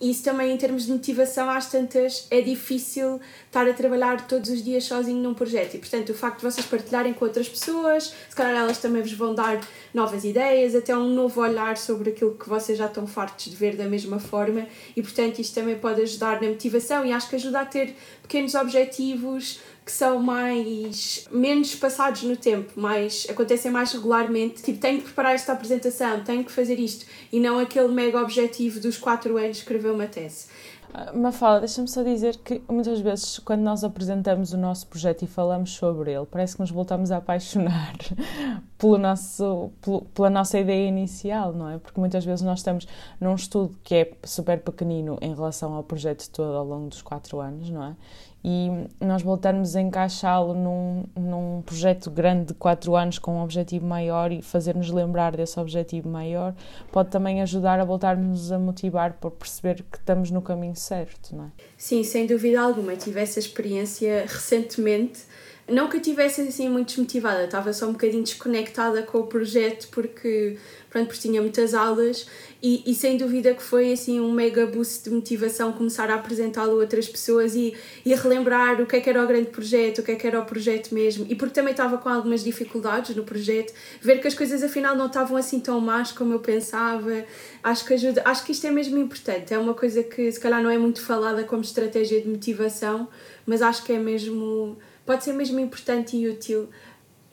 isso 0.00 0.22
também, 0.22 0.52
em 0.52 0.56
termos 0.56 0.86
de 0.86 0.92
motivação, 0.92 1.50
às 1.50 1.68
tantas, 1.68 2.26
é 2.30 2.40
difícil 2.40 3.20
estar 3.48 3.66
a 3.66 3.72
trabalhar 3.72 4.26
todos 4.26 4.50
os 4.50 4.62
dias 4.62 4.84
sozinho 4.84 5.22
num 5.22 5.34
projeto. 5.34 5.74
E, 5.74 5.78
portanto, 5.78 6.10
o 6.10 6.14
facto 6.14 6.38
de 6.38 6.44
vocês 6.44 6.66
partilharem 6.66 7.12
com 7.12 7.24
outras 7.24 7.48
pessoas, 7.48 8.14
se 8.28 8.36
calhar 8.36 8.54
elas 8.54 8.78
também 8.78 9.02
vos 9.02 9.12
vão 9.12 9.34
dar 9.34 9.60
novas 9.92 10.24
ideias, 10.24 10.74
até 10.74 10.96
um 10.96 11.08
novo 11.08 11.40
olhar 11.40 11.76
sobre 11.76 12.10
aquilo 12.10 12.34
que 12.34 12.48
vocês 12.48 12.78
já 12.78 12.86
estão 12.86 13.06
fartos 13.06 13.46
de 13.46 13.56
ver 13.56 13.74
da 13.74 13.86
mesma 13.86 14.18
forma. 14.18 14.66
E, 14.94 15.02
portanto, 15.02 15.40
isto 15.40 15.54
também 15.54 15.78
pode 15.78 16.00
ajudar 16.02 16.40
na 16.40 16.48
motivação 16.48 17.04
e 17.04 17.12
acho 17.12 17.28
que 17.28 17.36
ajuda 17.36 17.60
a 17.60 17.66
ter 17.66 17.96
pequenos 18.22 18.54
objetivos 18.54 19.60
que 19.88 19.92
são 19.92 20.18
mais 20.18 21.26
menos 21.30 21.74
passados 21.74 22.22
no 22.22 22.36
tempo, 22.36 22.78
mais 22.78 23.26
acontecem 23.30 23.70
mais 23.70 23.90
regularmente. 23.90 24.62
Tipo, 24.62 24.78
tenho 24.78 24.98
que 24.98 25.04
preparar 25.04 25.34
esta 25.34 25.54
apresentação, 25.54 26.22
tenho 26.22 26.44
que 26.44 26.52
fazer 26.52 26.78
isto 26.78 27.06
e 27.32 27.40
não 27.40 27.58
aquele 27.58 27.88
mega 27.88 28.20
objetivo 28.20 28.80
dos 28.80 28.98
4 28.98 29.38
anos 29.38 29.56
escrever 29.56 29.90
uma 29.90 30.06
tese. 30.06 30.44
Ah, 30.92 31.12
Mafala, 31.12 31.60
deixa-me 31.60 31.86
só 31.86 32.02
dizer 32.02 32.38
que 32.38 32.62
muitas 32.68 33.00
vezes, 33.00 33.38
quando 33.38 33.60
nós 33.60 33.84
apresentamos 33.84 34.52
o 34.52 34.56
nosso 34.56 34.86
projeto 34.86 35.22
e 35.22 35.26
falamos 35.26 35.72
sobre 35.72 36.12
ele, 36.12 36.24
parece 36.26 36.54
que 36.54 36.60
nos 36.60 36.70
voltamos 36.70 37.10
a 37.10 37.18
apaixonar 37.18 37.94
pelo 38.78 38.96
nosso, 38.96 39.70
pelo, 39.82 40.02
pela 40.06 40.30
nossa 40.30 40.58
ideia 40.58 40.88
inicial, 40.88 41.52
não 41.52 41.68
é? 41.68 41.78
Porque 41.78 42.00
muitas 42.00 42.24
vezes 42.24 42.42
nós 42.42 42.60
estamos 42.60 42.88
num 43.20 43.34
estudo 43.34 43.76
que 43.84 43.94
é 43.94 44.12
super 44.24 44.60
pequenino 44.60 45.18
em 45.20 45.34
relação 45.34 45.74
ao 45.74 45.82
projeto 45.82 46.28
todo 46.30 46.56
ao 46.56 46.64
longo 46.64 46.88
dos 46.88 47.02
quatro 47.02 47.38
anos, 47.38 47.68
não 47.68 47.84
é? 47.84 47.96
E 48.44 48.70
nós 49.00 49.22
voltarmos 49.22 49.74
a 49.74 49.80
encaixá-lo 49.80 50.54
num, 50.54 51.04
num 51.16 51.62
projeto 51.62 52.10
grande 52.10 52.46
de 52.46 52.54
quatro 52.54 52.94
anos 52.94 53.18
com 53.18 53.38
um 53.38 53.42
objetivo 53.42 53.84
maior 53.84 54.30
e 54.30 54.42
fazer-nos 54.42 54.90
lembrar 54.90 55.36
desse 55.36 55.58
objetivo 55.58 56.08
maior 56.08 56.54
pode 56.92 57.10
também 57.10 57.42
ajudar 57.42 57.80
a 57.80 57.84
voltarmos 57.84 58.52
a 58.52 58.58
motivar 58.58 59.14
por 59.14 59.32
perceber 59.32 59.84
que 59.90 59.98
estamos 59.98 60.30
no 60.30 60.40
caminho 60.40 60.76
certo, 60.76 61.34
não 61.34 61.46
é? 61.46 61.48
Sim, 61.76 62.04
sem 62.04 62.26
dúvida 62.26 62.60
alguma. 62.60 62.94
Tive 62.96 63.20
essa 63.20 63.38
experiência 63.38 64.24
recentemente. 64.26 65.20
Não 65.68 65.88
que 65.88 65.96
eu 65.96 66.00
estivesse 66.00 66.40
assim 66.40 66.68
muito 66.68 66.88
desmotivada, 66.88 67.44
estava 67.44 67.72
só 67.74 67.86
um 67.86 67.92
bocadinho 67.92 68.22
desconectada 68.22 69.02
com 69.02 69.18
o 69.18 69.26
projeto 69.26 69.88
porque, 69.90 70.56
pronto, 70.88 71.08
porque 71.08 71.20
tinha 71.20 71.42
muitas 71.42 71.74
aulas 71.74 72.26
e, 72.62 72.82
e, 72.90 72.94
sem 72.94 73.16
dúvida 73.16 73.54
que 73.54 73.62
foi 73.62 73.92
assim 73.92 74.18
um 74.18 74.32
mega 74.32 74.66
boost 74.66 75.04
de 75.04 75.10
motivação 75.10 75.72
começar 75.72 76.10
a 76.10 76.14
apresentá-lo 76.14 76.72
a 76.72 76.74
outras 76.74 77.06
pessoas 77.06 77.54
e, 77.54 77.76
e 78.04 78.14
relembrar 78.14 78.80
o 78.80 78.86
que 78.86 78.96
é 78.96 79.00
que 79.00 79.10
era 79.10 79.22
o 79.22 79.26
grande 79.26 79.50
projeto, 79.50 79.98
o 79.98 80.02
que 80.02 80.12
é 80.12 80.14
que 80.16 80.26
era 80.26 80.40
o 80.40 80.44
projeto 80.44 80.92
mesmo. 80.92 81.26
E 81.28 81.34
porque 81.34 81.54
também 81.54 81.72
estava 81.72 81.98
com 81.98 82.08
algumas 82.08 82.42
dificuldades 82.42 83.14
no 83.14 83.22
projeto, 83.22 83.72
ver 84.00 84.20
que 84.20 84.26
as 84.26 84.34
coisas 84.34 84.62
afinal 84.62 84.96
não 84.96 85.06
estavam 85.06 85.36
assim 85.36 85.60
tão 85.60 85.80
más 85.80 86.10
como 86.10 86.32
eu 86.32 86.40
pensava, 86.40 87.24
acho 87.62 87.84
que 87.84 87.94
ajuda, 87.94 88.22
acho 88.24 88.44
que 88.44 88.52
isto 88.52 88.66
é 88.66 88.70
mesmo 88.70 88.98
importante. 88.98 89.52
É 89.52 89.58
uma 89.58 89.74
coisa 89.74 90.02
que 90.02 90.32
se 90.32 90.40
calhar 90.40 90.62
não 90.62 90.70
é 90.70 90.78
muito 90.78 91.02
falada 91.02 91.44
como 91.44 91.62
estratégia 91.62 92.20
de 92.20 92.28
motivação, 92.28 93.06
mas 93.46 93.62
acho 93.62 93.84
que 93.84 93.92
é 93.92 93.98
mesmo, 93.98 94.78
pode 95.08 95.24
ser 95.24 95.32
mesmo 95.32 95.58
importante 95.58 96.18
e 96.18 96.28
útil 96.28 96.68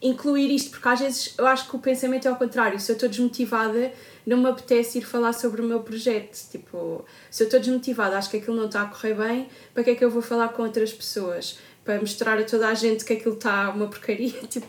incluir 0.01 0.49
isto, 0.49 0.69
porque 0.71 0.87
às 0.87 0.99
vezes 1.01 1.33
eu 1.37 1.45
acho 1.45 1.69
que 1.69 1.75
o 1.75 1.79
pensamento 1.79 2.25
é 2.25 2.31
ao 2.31 2.37
contrário. 2.37 2.79
Se 2.79 2.89
eu 2.89 2.93
estou 2.93 3.09
desmotivada, 3.09 3.91
não 4.25 4.37
me 4.37 4.47
apetece 4.47 4.99
ir 4.99 5.01
falar 5.01 5.33
sobre 5.33 5.61
o 5.61 5.65
meu 5.65 5.81
projeto. 5.81 6.37
Tipo, 6.49 7.03
se 7.29 7.43
eu 7.43 7.47
estou 7.47 7.59
desmotivada, 7.59 8.17
acho 8.17 8.29
que 8.29 8.37
aquilo 8.37 8.55
não 8.55 8.67
está 8.67 8.83
a 8.83 8.85
correr 8.85 9.13
bem, 9.15 9.49
para 9.73 9.83
que 9.83 9.89
é 9.89 9.95
que 9.95 10.05
eu 10.05 10.09
vou 10.09 10.21
falar 10.21 10.49
com 10.49 10.63
outras 10.63 10.93
pessoas? 10.93 11.59
Para 11.83 11.99
mostrar 11.99 12.39
a 12.39 12.45
toda 12.45 12.65
a 12.69 12.73
gente 12.73 13.03
que 13.03 13.11
aquilo 13.11 13.35
está 13.35 13.69
uma 13.71 13.87
porcaria. 13.87 14.31
Tipo, 14.47 14.67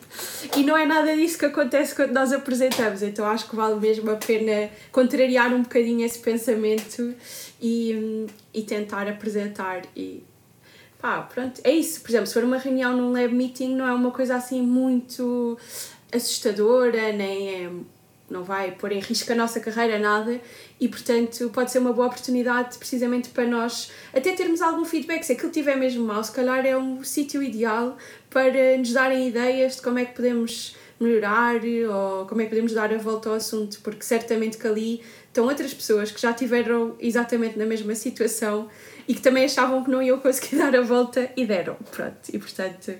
e 0.57 0.65
não 0.65 0.77
é 0.77 0.85
nada 0.85 1.15
disso 1.15 1.39
que 1.39 1.45
acontece 1.45 1.95
quando 1.95 2.11
nós 2.11 2.33
apresentamos. 2.33 3.03
Então 3.03 3.25
acho 3.25 3.49
que 3.49 3.55
vale 3.55 3.79
mesmo 3.79 4.11
a 4.11 4.17
pena 4.17 4.69
contrariar 4.91 5.55
um 5.55 5.63
bocadinho 5.63 6.05
esse 6.05 6.19
pensamento 6.19 7.15
e, 7.63 8.27
e 8.53 8.63
tentar 8.63 9.07
apresentar 9.07 9.83
e 9.95 10.25
pá, 11.01 11.23
pronto, 11.23 11.61
é 11.65 11.71
isso. 11.71 12.01
Por 12.01 12.11
exemplo, 12.11 12.27
se 12.27 12.35
for 12.35 12.45
uma 12.45 12.59
reunião 12.59 12.97
num 12.97 13.13
lab 13.13 13.35
meeting, 13.35 13.75
não 13.75 13.87
é 13.87 13.93
uma 13.93 14.11
coisa 14.11 14.37
assim 14.37 14.63
muito 14.63 15.59
assustadora, 16.13 17.13
nem 17.13 17.49
é 17.49 17.71
não 18.29 18.43
vai 18.43 18.73
pôr 18.73 18.93
em 18.93 19.01
risco 19.01 19.33
a 19.33 19.35
nossa 19.35 19.61
carreira, 19.61 19.99
nada, 19.99 20.41
e 20.81 20.89
portanto 20.89 21.49
pode 21.51 21.71
ser 21.71 21.79
uma 21.79 21.93
boa 21.93 22.09
oportunidade 22.09 22.77
precisamente 22.77 23.29
para 23.29 23.47
nós 23.47 23.91
até 24.13 24.33
termos 24.33 24.61
algum 24.61 24.85
feedback. 24.85 25.23
Se 25.23 25.33
aquilo 25.33 25.49
estiver 25.49 25.77
mesmo 25.77 26.05
mal, 26.05 26.23
se 26.23 26.33
calhar 26.33 26.65
é 26.67 26.77
um 26.77 27.03
sítio 27.05 27.43
ideal 27.43 27.97
para 28.29 28.77
nos 28.77 28.93
darem 28.93 29.29
ideias 29.29 29.77
de 29.77 29.83
como 29.83 29.99
é 29.99 30.05
que 30.05 30.15
podemos 30.15 30.75
melhorar 30.99 31.61
ou 31.89 32.27
como 32.27 32.41
é 32.41 32.45
que 32.45 32.51
podemos 32.51 32.73
dar 32.73 32.93
a 32.93 32.99
volta 32.99 33.29
ao 33.29 33.35
assunto, 33.37 33.79
porque 33.83 34.03
certamente 34.03 34.57
que 34.57 34.67
ali 34.67 35.03
estão 35.27 35.45
outras 35.45 35.73
pessoas 35.73 36.11
que 36.11 36.21
já 36.21 36.33
tiveram 36.33 36.97
exatamente 36.99 37.59
na 37.59 37.67
mesma 37.67 37.95
situação 37.95 38.69
e 39.09 39.15
que 39.15 39.21
também 39.21 39.45
achavam 39.45 39.85
que 39.85 39.91
não 39.91 40.03
iam 40.03 40.19
conseguir 40.19 40.57
dar 40.59 40.75
a 40.75 40.83
volta 40.83 41.31
e 41.37 41.47
deram. 41.47 41.77
Pronto, 41.91 42.17
e 42.33 42.39
portanto, 42.39 42.93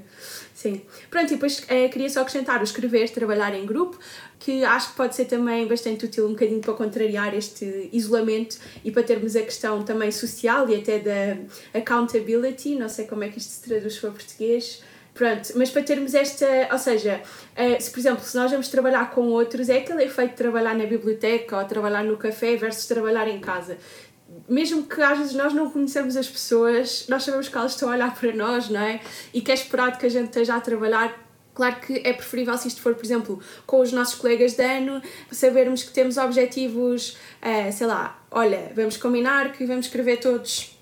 sim. 0.55 0.83
Pronto, 1.11 1.27
e 1.27 1.35
depois 1.35 1.65
é, 1.69 1.89
queria 1.89 2.09
só 2.09 2.21
acrescentar 2.21 2.61
o 2.61 2.65
escrever, 2.65 3.11
trabalhar 3.11 3.55
em 3.55 3.67
grupo, 3.67 3.99
que 4.39 4.65
acho 4.65 4.91
que 4.91 4.97
pode 4.97 5.15
ser 5.15 5.25
também 5.25 5.67
bastante 5.67 6.05
útil 6.05 6.27
um 6.27 6.33
bocadinho 6.33 6.61
para 6.61 6.75
contrariar 6.75 7.35
este 7.35 7.89
isolamento 7.93 8.59
e 8.85 8.91
para 8.91 9.03
termos 9.03 9.35
a 9.35 9.43
questão 9.43 9.83
também 9.83 10.11
social 10.13 10.69
e 10.69 10.77
até 10.77 10.99
da 10.99 11.79
accountability, 11.79 12.75
não 12.75 12.89
sei 12.89 13.07
como 13.07 13.25
é 13.25 13.29
que 13.29 13.39
isto 13.39 13.51
se 13.51 13.63
traduz 13.63 13.99
para 13.99 14.11
português. 14.11 14.83
Pronto, 15.17 15.51
mas 15.57 15.71
para 15.71 15.83
termos 15.83 16.13
esta, 16.13 16.69
ou 16.71 16.79
seja, 16.79 17.23
eh, 17.57 17.81
se 17.81 17.91
por 17.91 18.01
exemplo, 18.01 18.23
se 18.23 18.37
nós 18.37 18.51
vamos 18.51 18.69
trabalhar 18.69 19.11
com 19.13 19.23
outros, 19.29 19.71
é 19.71 19.79
aquele 19.79 20.05
efeito 20.05 20.33
de 20.33 20.37
trabalhar 20.37 20.75
na 20.75 20.85
biblioteca 20.85 21.57
ou 21.57 21.65
trabalhar 21.65 22.05
no 22.05 22.19
café 22.19 22.55
versus 22.57 22.85
trabalhar 22.85 23.27
em 23.27 23.41
casa 23.41 23.79
mesmo 24.49 24.85
que 24.85 25.01
às 25.01 25.19
vezes 25.19 25.35
nós 25.35 25.53
não 25.53 25.71
conhecemos 25.71 26.17
as 26.17 26.29
pessoas, 26.29 27.07
nós 27.09 27.25
sabemos 27.25 27.49
que 27.49 27.57
elas 27.57 27.73
estão 27.73 27.89
a 27.89 27.93
olhar 27.93 28.15
para 28.15 28.33
nós, 28.35 28.69
não 28.69 28.81
é? 28.81 29.01
E 29.33 29.41
que 29.41 29.51
é 29.51 29.55
esperado 29.55 29.99
que 29.99 30.07
a 30.07 30.09
gente 30.09 30.27
esteja 30.27 30.57
a 30.57 30.61
trabalhar. 30.61 31.25
Claro 31.55 31.77
que 31.81 32.03
é 32.05 32.13
preferível 32.13 32.57
se 32.59 32.69
isto 32.69 32.83
for, 32.83 32.95
por 32.95 33.05
exemplo, 33.05 33.41
com 33.67 33.81
os 33.81 33.91
nossos 33.91 34.15
colegas 34.15 34.53
de 34.55 34.63
ano, 34.63 35.01
sabermos 35.31 35.83
que 35.83 35.91
temos 35.91 36.19
objetivos, 36.19 37.17
é, 37.41 37.71
sei 37.71 37.87
lá, 37.87 38.23
olha, 38.31 38.73
vamos 38.77 38.99
combinar 38.99 39.53
que 39.53 39.65
vamos 39.65 39.87
escrever 39.87 40.19
todos 40.19 40.76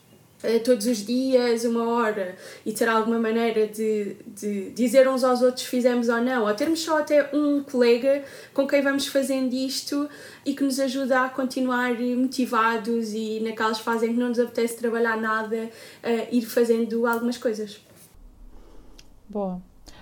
eh, 0.44 0.58
todos 0.58 0.86
os 0.86 0.98
dias, 0.98 1.64
uma 1.64 1.88
hora, 1.88 2.36
e 2.64 2.72
ter 2.72 2.88
alguma 2.88 3.18
maneira 3.18 3.66
de, 3.66 4.16
de 4.26 4.70
dizer 4.70 5.08
uns 5.08 5.24
aos 5.24 5.42
outros 5.42 5.64
fizemos 5.64 6.08
ou 6.08 6.20
não, 6.20 6.44
ou 6.46 6.54
termos 6.54 6.80
só 6.80 6.98
até 6.98 7.30
um 7.34 7.62
colega 7.62 8.22
com 8.52 8.66
quem 8.66 8.82
vamos 8.82 9.06
fazendo 9.06 9.52
isto 9.54 10.08
e 10.44 10.54
que 10.54 10.62
nos 10.62 10.78
ajuda 10.78 11.22
a 11.22 11.28
continuar 11.28 11.94
motivados 11.94 13.12
e 13.14 13.40
naquelas 13.40 13.80
fases 13.80 14.08
em 14.08 14.12
que 14.12 14.20
não 14.20 14.28
nos 14.28 14.38
apetece 14.38 14.76
trabalhar 14.76 15.16
nada, 15.16 15.56
uh, 15.56 16.34
ir 16.34 16.42
fazendo 16.42 17.06
algumas 17.06 17.38
coisas. 17.38 17.80
Boa. 19.28 19.60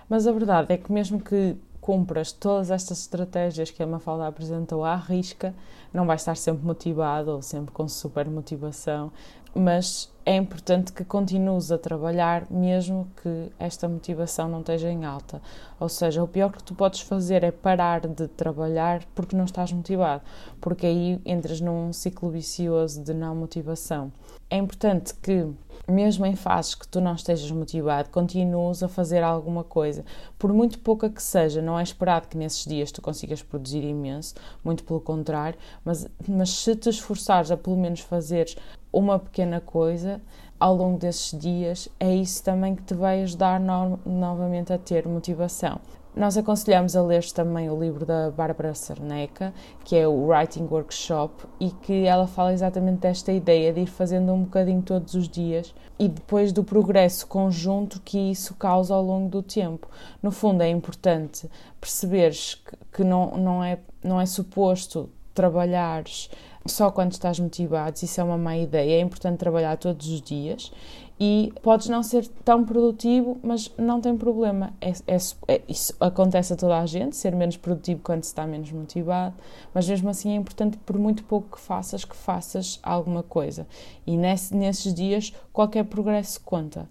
Mas 0.08 0.26
a 0.26 0.32
verdade 0.32 0.72
é 0.72 0.76
que 0.76 0.92
mesmo 0.92 1.20
que 1.20 1.56
cumpras 1.80 2.30
todas 2.30 2.70
estas 2.70 3.00
estratégias 3.00 3.70
que 3.70 3.82
a 3.82 3.87
Mafalda 3.87 4.26
apresentou 4.26 4.84
à 4.84 4.94
risca, 4.94 5.52
não 5.92 6.06
vais 6.06 6.20
estar 6.20 6.37
sempre 6.37 6.64
motivado 6.64 7.32
ou 7.32 7.42
sempre 7.42 7.72
com 7.72 7.88
super 7.88 8.28
motivação 8.28 9.11
mas 9.54 10.11
é 10.25 10.37
importante 10.37 10.92
que 10.92 11.04
continues 11.04 11.73
a 11.73 11.78
trabalhar 11.78 12.47
mesmo 12.49 13.09
que 13.23 13.50
esta 13.59 13.88
motivação 13.88 14.49
não 14.49 14.61
esteja 14.61 14.88
em 14.88 15.04
alta. 15.04 15.42
Ou 15.80 15.88
seja, 15.88 16.23
o 16.23 16.28
pior 16.28 16.52
que 16.52 16.62
tu 16.62 16.75
podes 16.75 17.00
fazer 17.00 17.42
é 17.42 17.50
parar 17.50 18.06
de 18.06 18.28
trabalhar 18.28 19.02
porque 19.14 19.37
não 19.37 19.44
estás 19.44 19.73
motivado, 19.73 20.23
porque 20.61 20.87
aí 20.87 21.21
entras 21.26 21.61
num 21.61 21.92
ciclo 21.92 22.30
vicioso 22.30 23.02
de 23.02 23.12
não 23.12 23.35
motivação. 23.35 24.12
É 24.49 24.56
importante 24.56 25.12
que 25.14 25.49
mesmo 25.88 26.25
em 26.25 26.37
fases 26.37 26.75
que 26.75 26.87
tu 26.87 27.00
não 27.00 27.14
estejas 27.14 27.50
motivado, 27.50 28.11
continues 28.11 28.82
a 28.82 28.88
fazer 28.88 29.23
alguma 29.23 29.64
coisa. 29.64 30.04
Por 30.38 30.52
muito 30.52 30.78
pouca 30.78 31.11
que 31.11 31.23
seja, 31.23 31.61
não 31.61 31.78
é 31.78 31.82
esperado 31.82 32.28
que 32.28 32.37
nesses 32.37 32.64
dias 32.64 32.92
tu 32.92 33.02
consigas 33.02 33.42
produzir 33.42 33.82
imenso, 33.82 34.35
muito 34.62 34.85
pelo 34.85 35.00
contrário, 35.00 35.59
mas, 35.85 36.06
mas 36.28 36.50
se 36.50 36.76
te 36.76 36.88
esforçares 36.88 37.50
a 37.50 37.56
pelo 37.56 37.76
menos 37.76 38.00
fazeres 38.00 38.56
uma 38.92 39.18
pequena 39.18 39.61
coisa 39.61 40.20
ao 40.61 40.76
longo 40.76 40.99
desses 40.99 41.37
dias, 41.38 41.88
é 41.99 42.14
isso 42.14 42.44
também 42.44 42.76
que 42.76 42.82
te 42.82 42.94
vai 42.94 43.22
ajudar 43.22 43.58
no, 43.58 43.99
novamente 44.06 44.72
a 44.72 44.78
ter 44.78 45.08
motivação. 45.08 45.80
Nós 46.14 46.37
aconselhamos 46.37 46.94
a 46.94 47.02
ler 47.02 47.25
também 47.32 47.70
o 47.70 47.80
livro 47.80 48.04
da 48.04 48.30
Bárbara 48.30 48.75
Sarneca, 48.75 49.52
que 49.82 49.96
é 49.96 50.06
o 50.06 50.26
Writing 50.26 50.68
Workshop, 50.70 51.46
e 51.58 51.70
que 51.70 52.04
ela 52.04 52.26
fala 52.26 52.52
exatamente 52.52 53.00
desta 53.00 53.32
ideia 53.32 53.72
de 53.72 53.80
ir 53.80 53.87
fazendo 53.87 54.30
um 54.30 54.44
bocadinho 54.44 54.82
todos 54.82 55.14
os 55.14 55.26
dias 55.26 55.75
e 55.99 56.08
depois 56.08 56.52
do 56.52 56.62
progresso 56.62 57.26
conjunto 57.26 57.99
que 58.04 58.18
isso 58.30 58.54
causa 58.54 58.94
ao 58.94 59.02
longo 59.02 59.30
do 59.30 59.42
tempo. 59.42 59.88
No 60.22 60.30
fundo, 60.30 60.62
é 60.62 60.68
importante 60.68 61.50
perceberes 61.80 62.62
que, 62.92 63.02
não, 63.02 63.38
não, 63.38 63.64
é, 63.64 63.78
não 64.04 64.20
é 64.20 64.26
suposto 64.26 65.08
trabalhares 65.32 66.28
só 66.66 66.90
quando 66.90 67.12
estás 67.12 67.40
motivado, 67.40 67.97
isso 68.02 68.21
é 68.21 68.25
uma 68.25 68.38
má 68.38 68.57
ideia, 68.57 68.99
é 68.99 69.00
importante 69.00 69.38
trabalhar 69.38 69.76
todos 69.76 70.09
os 70.09 70.21
dias 70.21 70.73
e 71.19 71.52
podes 71.62 71.88
não 71.88 72.02
ser 72.02 72.26
tão 72.45 72.64
produtivo, 72.64 73.38
mas 73.42 73.71
não 73.78 74.00
tem 74.00 74.16
problema. 74.16 74.73
É, 74.81 74.90
é, 74.90 75.16
é, 75.49 75.62
isso 75.69 75.95
acontece 76.00 76.52
a 76.52 76.57
toda 76.57 76.78
a 76.78 76.87
gente, 76.87 77.16
ser 77.16 77.35
menos 77.35 77.57
produtivo 77.57 78.00
quando 78.02 78.25
se 78.25 78.31
está 78.31 78.47
menos 78.47 78.73
motivado, 78.73 79.35
mas 79.73 79.88
mesmo 79.88 80.09
assim 80.11 80.33
é 80.33 80.35
importante, 80.35 80.76
por 80.78 80.99
muito 80.99 81.23
pouco 81.25 81.57
que 81.57 81.61
faças, 81.61 82.04
que 82.04 82.16
faças 82.16 82.81
alguma 82.83 83.23
coisa. 83.23 83.66
E 84.07 84.16
nesse, 84.16 84.54
nesses 84.54 84.92
dias, 84.92 85.33
qualquer 85.52 85.85
progresso 85.85 86.40
conta. 86.40 86.88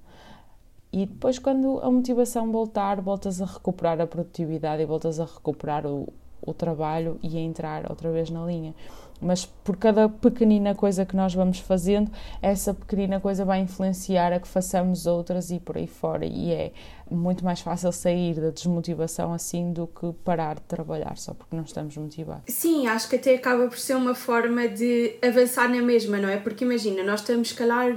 E 0.93 1.05
depois, 1.05 1.39
quando 1.39 1.79
a 1.79 1.89
motivação 1.89 2.51
voltar, 2.51 3.01
voltas 3.01 3.41
a 3.41 3.45
recuperar 3.45 3.99
a 4.01 4.07
produtividade 4.07 4.81
e 4.81 4.85
voltas 4.85 5.19
a 5.19 5.25
recuperar 5.25 5.85
o, 5.85 6.07
o 6.41 6.53
trabalho 6.53 7.17
e 7.23 7.37
a 7.37 7.41
entrar 7.41 7.89
outra 7.89 8.11
vez 8.11 8.29
na 8.29 8.45
linha 8.45 8.73
mas 9.21 9.45
por 9.45 9.77
cada 9.77 10.09
pequenina 10.09 10.73
coisa 10.73 11.05
que 11.05 11.15
nós 11.15 11.33
vamos 11.33 11.59
fazendo, 11.59 12.11
essa 12.41 12.73
pequenina 12.73 13.19
coisa 13.19 13.45
vai 13.45 13.59
influenciar 13.59 14.33
a 14.33 14.39
que 14.39 14.47
façamos 14.47 15.05
outras 15.05 15.51
e 15.51 15.59
por 15.59 15.77
aí 15.77 15.87
fora. 15.87 16.25
E 16.25 16.51
é 16.51 16.71
muito 17.09 17.45
mais 17.45 17.61
fácil 17.61 17.91
sair 17.91 18.35
da 18.35 18.49
desmotivação 18.49 19.33
assim 19.33 19.71
do 19.71 19.85
que 19.85 20.11
parar 20.23 20.55
de 20.55 20.61
trabalhar 20.61 21.17
só 21.17 21.33
porque 21.33 21.55
não 21.55 21.63
estamos 21.63 21.95
motivados. 21.95 22.43
Sim, 22.47 22.87
acho 22.87 23.07
que 23.09 23.17
até 23.17 23.35
acaba 23.35 23.67
por 23.67 23.77
ser 23.77 23.95
uma 23.95 24.15
forma 24.15 24.67
de 24.67 25.15
avançar 25.21 25.69
na 25.69 25.81
mesma, 25.81 26.17
não 26.17 26.29
é? 26.29 26.37
Porque 26.37 26.65
imagina, 26.65 27.03
nós 27.03 27.19
estamos, 27.19 27.51
calar, 27.51 27.91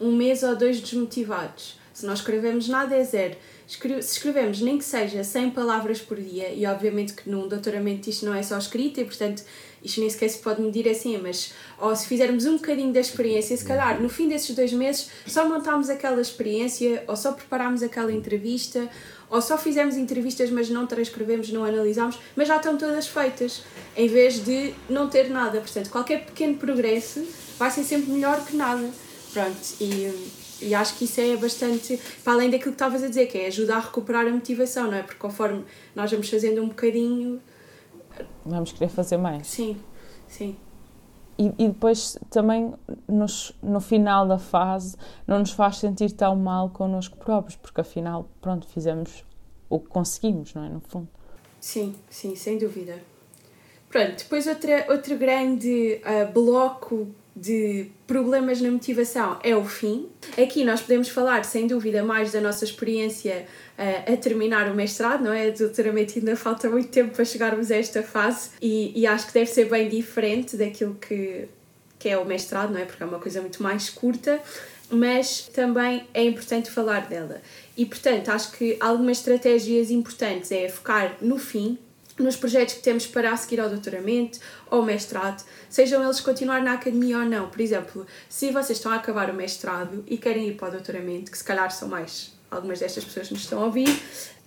um 0.00 0.12
mês 0.16 0.42
ou 0.42 0.56
dois 0.56 0.80
desmotivados. 0.80 1.78
Se 1.92 2.04
nós 2.06 2.18
escrevemos 2.18 2.68
nada, 2.68 2.96
é 2.96 3.04
zero 3.04 3.36
se 3.66 3.98
escrevemos 3.98 4.60
nem 4.60 4.78
que 4.78 4.84
seja 4.84 5.24
100 5.24 5.50
palavras 5.50 6.00
por 6.00 6.20
dia, 6.20 6.52
e 6.52 6.66
obviamente 6.66 7.14
que 7.14 7.28
num 7.28 7.48
doutoramento 7.48 8.10
isto 8.10 8.26
não 8.26 8.34
é 8.34 8.42
só 8.42 8.58
escrita 8.58 9.00
e 9.00 9.04
portanto 9.04 9.42
isto 9.84 10.00
nem 10.00 10.08
sequer 10.08 10.30
se 10.30 10.38
pode 10.38 10.62
medir 10.62 10.88
assim, 10.88 11.18
mas 11.18 11.52
ou 11.78 11.94
se 11.94 12.06
fizermos 12.06 12.46
um 12.46 12.56
bocadinho 12.56 12.92
da 12.92 13.00
experiência, 13.00 13.54
se 13.54 13.64
calhar 13.64 14.00
no 14.00 14.08
fim 14.08 14.28
desses 14.28 14.56
dois 14.56 14.72
meses 14.72 15.10
só 15.26 15.46
montámos 15.46 15.90
aquela 15.90 16.20
experiência, 16.20 17.04
ou 17.06 17.14
só 17.14 17.32
preparámos 17.32 17.82
aquela 17.82 18.10
entrevista, 18.10 18.88
ou 19.28 19.42
só 19.42 19.58
fizemos 19.58 19.96
entrevistas, 19.96 20.50
mas 20.50 20.70
não 20.70 20.86
transcrevemos, 20.86 21.50
não 21.50 21.64
analisámos, 21.64 22.18
mas 22.34 22.48
já 22.48 22.56
estão 22.56 22.78
todas 22.78 23.06
feitas, 23.06 23.62
em 23.96 24.08
vez 24.08 24.42
de 24.42 24.72
não 24.88 25.08
ter 25.08 25.28
nada. 25.28 25.60
Portanto, 25.60 25.90
qualquer 25.90 26.24
pequeno 26.24 26.56
progresso 26.56 27.26
vai 27.58 27.70
ser 27.70 27.84
sempre 27.84 28.10
melhor 28.10 28.44
que 28.44 28.56
nada. 28.56 28.88
Pronto, 29.32 29.58
e, 29.80 30.30
e 30.62 30.74
acho 30.74 30.96
que 30.96 31.04
isso 31.04 31.20
é 31.20 31.36
bastante, 31.36 31.98
para 32.22 32.34
além 32.34 32.48
daquilo 32.48 32.70
que 32.70 32.76
estavas 32.76 33.02
a 33.02 33.08
dizer, 33.08 33.26
que 33.26 33.36
é 33.36 33.48
ajudar 33.48 33.76
a 33.76 33.80
recuperar 33.80 34.26
a 34.26 34.30
motivação, 34.30 34.86
não 34.86 34.96
é? 34.96 35.02
Porque 35.02 35.18
conforme 35.18 35.64
nós 35.94 36.10
vamos 36.10 36.30
fazendo 36.30 36.62
um 36.62 36.68
bocadinho 36.68 37.40
vamos 38.44 38.72
querer 38.72 38.88
fazer 38.88 39.16
mais. 39.16 39.46
Sim, 39.46 39.76
sim. 40.28 40.56
E, 41.38 41.46
e 41.58 41.68
depois 41.68 42.16
também 42.30 42.74
nos, 43.08 43.52
no 43.62 43.80
final 43.80 44.26
da 44.26 44.38
fase 44.38 44.96
não 45.26 45.40
nos 45.40 45.50
faz 45.50 45.78
sentir 45.78 46.12
tão 46.12 46.36
mal 46.36 46.70
connosco 46.70 47.16
próprios, 47.16 47.56
porque 47.56 47.80
afinal, 47.80 48.28
pronto, 48.40 48.66
fizemos 48.68 49.24
o 49.68 49.80
que 49.80 49.88
conseguimos, 49.88 50.54
não 50.54 50.64
é? 50.64 50.68
No 50.68 50.80
fundo. 50.80 51.08
Sim, 51.60 51.94
sim, 52.08 52.36
sem 52.36 52.58
dúvida. 52.58 53.02
Pronto, 53.88 54.16
depois 54.16 54.46
outra, 54.46 54.86
outro 54.88 55.16
grande 55.16 56.00
uh, 56.04 56.32
bloco 56.32 57.08
de 57.36 57.86
problemas 58.06 58.60
na 58.60 58.70
motivação 58.70 59.38
é 59.42 59.56
o 59.56 59.64
fim. 59.64 60.08
Aqui 60.40 60.64
nós 60.64 60.80
podemos 60.80 61.08
falar, 61.08 61.44
sem 61.44 61.66
dúvida, 61.66 62.04
mais 62.04 62.30
da 62.30 62.40
nossa 62.40 62.64
experiência 62.64 63.46
uh, 63.76 64.12
a 64.12 64.16
terminar 64.16 64.70
o 64.70 64.74
mestrado, 64.74 65.24
não 65.24 65.32
é? 65.32 65.50
Doutoramento 65.50 66.18
ainda 66.18 66.36
falta 66.36 66.68
muito 66.68 66.88
tempo 66.88 67.14
para 67.14 67.24
chegarmos 67.24 67.70
a 67.70 67.76
esta 67.76 68.02
fase 68.02 68.50
e, 68.62 68.92
e 68.94 69.06
acho 69.06 69.26
que 69.26 69.34
deve 69.34 69.50
ser 69.50 69.68
bem 69.68 69.88
diferente 69.88 70.56
daquilo 70.56 70.94
que, 70.94 71.48
que 71.98 72.08
é 72.08 72.16
o 72.16 72.24
mestrado, 72.24 72.72
não 72.72 72.80
é? 72.80 72.84
Porque 72.84 73.02
é 73.02 73.06
uma 73.06 73.18
coisa 73.18 73.40
muito 73.40 73.60
mais 73.62 73.90
curta, 73.90 74.40
mas 74.88 75.48
também 75.48 76.06
é 76.14 76.22
importante 76.22 76.70
falar 76.70 77.08
dela. 77.08 77.42
E 77.76 77.84
portanto, 77.84 78.28
acho 78.28 78.52
que 78.52 78.76
algumas 78.78 79.18
estratégias 79.18 79.90
importantes 79.90 80.52
é 80.52 80.68
focar 80.68 81.16
no 81.20 81.36
fim, 81.36 81.78
nos 82.18 82.36
projetos 82.36 82.74
que 82.74 82.80
temos 82.80 83.06
para 83.06 83.32
a 83.32 83.36
seguir 83.36 83.60
ao 83.60 83.68
doutoramento 83.68 84.38
ou 84.70 84.84
mestrado, 84.84 85.44
sejam 85.68 86.02
eles 86.04 86.20
continuar 86.20 86.62
na 86.62 86.74
academia 86.74 87.18
ou 87.18 87.24
não. 87.24 87.48
Por 87.48 87.60
exemplo, 87.60 88.06
se 88.28 88.50
vocês 88.50 88.78
estão 88.78 88.92
a 88.92 88.96
acabar 88.96 89.30
o 89.30 89.34
mestrado 89.34 90.04
e 90.06 90.16
querem 90.16 90.48
ir 90.48 90.54
para 90.54 90.68
o 90.68 90.70
doutoramento, 90.72 91.30
que 91.30 91.38
se 91.38 91.44
calhar 91.44 91.70
são 91.70 91.88
mais 91.88 92.32
algumas 92.50 92.78
destas 92.78 93.04
pessoas 93.04 93.30
nos 93.30 93.40
estão 93.40 93.60
a 93.60 93.66
ouvir, 93.66 93.88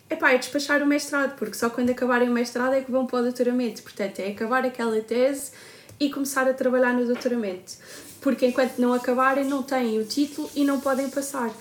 epá, 0.10 0.32
é 0.32 0.38
despachar 0.38 0.82
o 0.82 0.86
mestrado, 0.86 1.36
porque 1.36 1.56
só 1.56 1.70
quando 1.70 1.90
acabarem 1.90 2.30
o 2.30 2.32
mestrado 2.32 2.74
é 2.74 2.82
que 2.82 2.92
vão 2.92 3.06
para 3.06 3.20
o 3.20 3.24
doutoramento. 3.24 3.84
Portanto, 3.84 4.20
é 4.20 4.30
acabar 4.30 4.66
aquela 4.66 5.00
tese 5.02 5.52
e 6.00 6.10
começar 6.10 6.48
a 6.48 6.54
trabalhar 6.54 6.94
no 6.94 7.06
doutoramento. 7.06 7.74
Porque 8.22 8.46
enquanto 8.46 8.78
não 8.80 8.94
acabarem, 8.94 9.46
não 9.46 9.62
têm 9.62 10.00
o 10.00 10.06
título 10.06 10.50
e 10.56 10.64
não 10.64 10.80
podem 10.80 11.10
passar. 11.10 11.52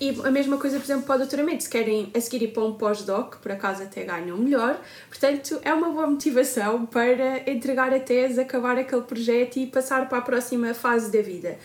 E 0.00 0.10
a 0.24 0.30
mesma 0.30 0.58
coisa, 0.58 0.78
por 0.78 0.84
exemplo, 0.84 1.04
para 1.04 1.16
o 1.16 1.18
doutoramento. 1.18 1.62
Se 1.62 1.70
querem 1.70 2.10
a 2.14 2.20
seguir 2.20 2.42
ir 2.42 2.48
para 2.48 2.64
um 2.64 2.74
pós-doc, 2.74 3.36
por 3.36 3.52
acaso 3.52 3.82
até 3.82 4.04
ganham 4.04 4.36
melhor. 4.36 4.80
Portanto, 5.08 5.60
é 5.62 5.72
uma 5.72 5.90
boa 5.90 6.06
motivação 6.06 6.84
para 6.86 7.48
entregar 7.50 7.92
a 7.94 8.00
tese, 8.00 8.40
acabar 8.40 8.76
aquele 8.76 9.02
projeto 9.02 9.56
e 9.56 9.66
passar 9.66 10.08
para 10.08 10.18
a 10.18 10.22
próxima 10.22 10.74
fase 10.74 11.10
da 11.10 11.22
vida. 11.22 11.58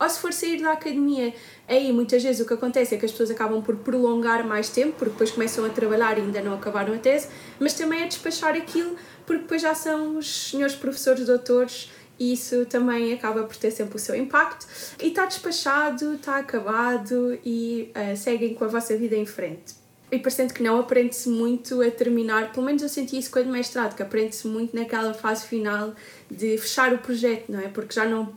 Ou 0.00 0.08
se 0.08 0.18
for 0.18 0.32
sair 0.32 0.60
da 0.60 0.72
academia, 0.72 1.32
aí 1.68 1.92
muitas 1.92 2.22
vezes 2.22 2.40
o 2.40 2.48
que 2.48 2.54
acontece 2.54 2.94
é 2.94 2.98
que 2.98 3.04
as 3.04 3.12
pessoas 3.12 3.30
acabam 3.30 3.62
por 3.62 3.76
prolongar 3.76 4.44
mais 4.44 4.68
tempo, 4.68 4.94
porque 4.98 5.12
depois 5.12 5.30
começam 5.30 5.64
a 5.64 5.68
trabalhar 5.68 6.18
e 6.18 6.22
ainda 6.22 6.40
não 6.40 6.54
acabaram 6.54 6.94
a 6.94 6.98
tese, 6.98 7.28
mas 7.60 7.74
também 7.74 8.02
é 8.02 8.06
despachar 8.06 8.56
aquilo, 8.56 8.96
porque 9.26 9.42
depois 9.42 9.62
já 9.62 9.74
são 9.74 10.16
os 10.16 10.50
senhores 10.50 10.74
professores, 10.74 11.26
doutores 11.26 11.90
isso 12.18 12.66
também 12.66 13.12
acaba 13.12 13.42
por 13.44 13.56
ter 13.56 13.70
sempre 13.70 13.96
o 13.96 13.98
seu 13.98 14.14
impacto. 14.14 14.66
E 15.00 15.08
está 15.08 15.26
despachado, 15.26 16.14
está 16.14 16.38
acabado 16.38 17.38
e 17.44 17.90
uh, 17.96 18.16
seguem 18.16 18.54
com 18.54 18.64
a 18.64 18.68
vossa 18.68 18.96
vida 18.96 19.16
em 19.16 19.26
frente. 19.26 19.74
E 20.10 20.18
parecendo 20.18 20.52
que 20.52 20.62
não, 20.62 20.78
aprende-se 20.78 21.28
muito 21.28 21.80
a 21.80 21.90
terminar, 21.90 22.52
pelo 22.52 22.66
menos 22.66 22.82
eu 22.82 22.88
senti 22.88 23.18
isso 23.18 23.30
com 23.30 23.40
o 23.40 23.46
mestrado, 23.46 23.96
que 23.96 24.02
aprende-se 24.02 24.46
muito 24.46 24.76
naquela 24.76 25.14
fase 25.14 25.46
final 25.46 25.94
de 26.30 26.58
fechar 26.58 26.92
o 26.92 26.98
projeto, 26.98 27.50
não 27.50 27.60
é? 27.60 27.68
Porque 27.68 27.94
já 27.94 28.04
não. 28.04 28.34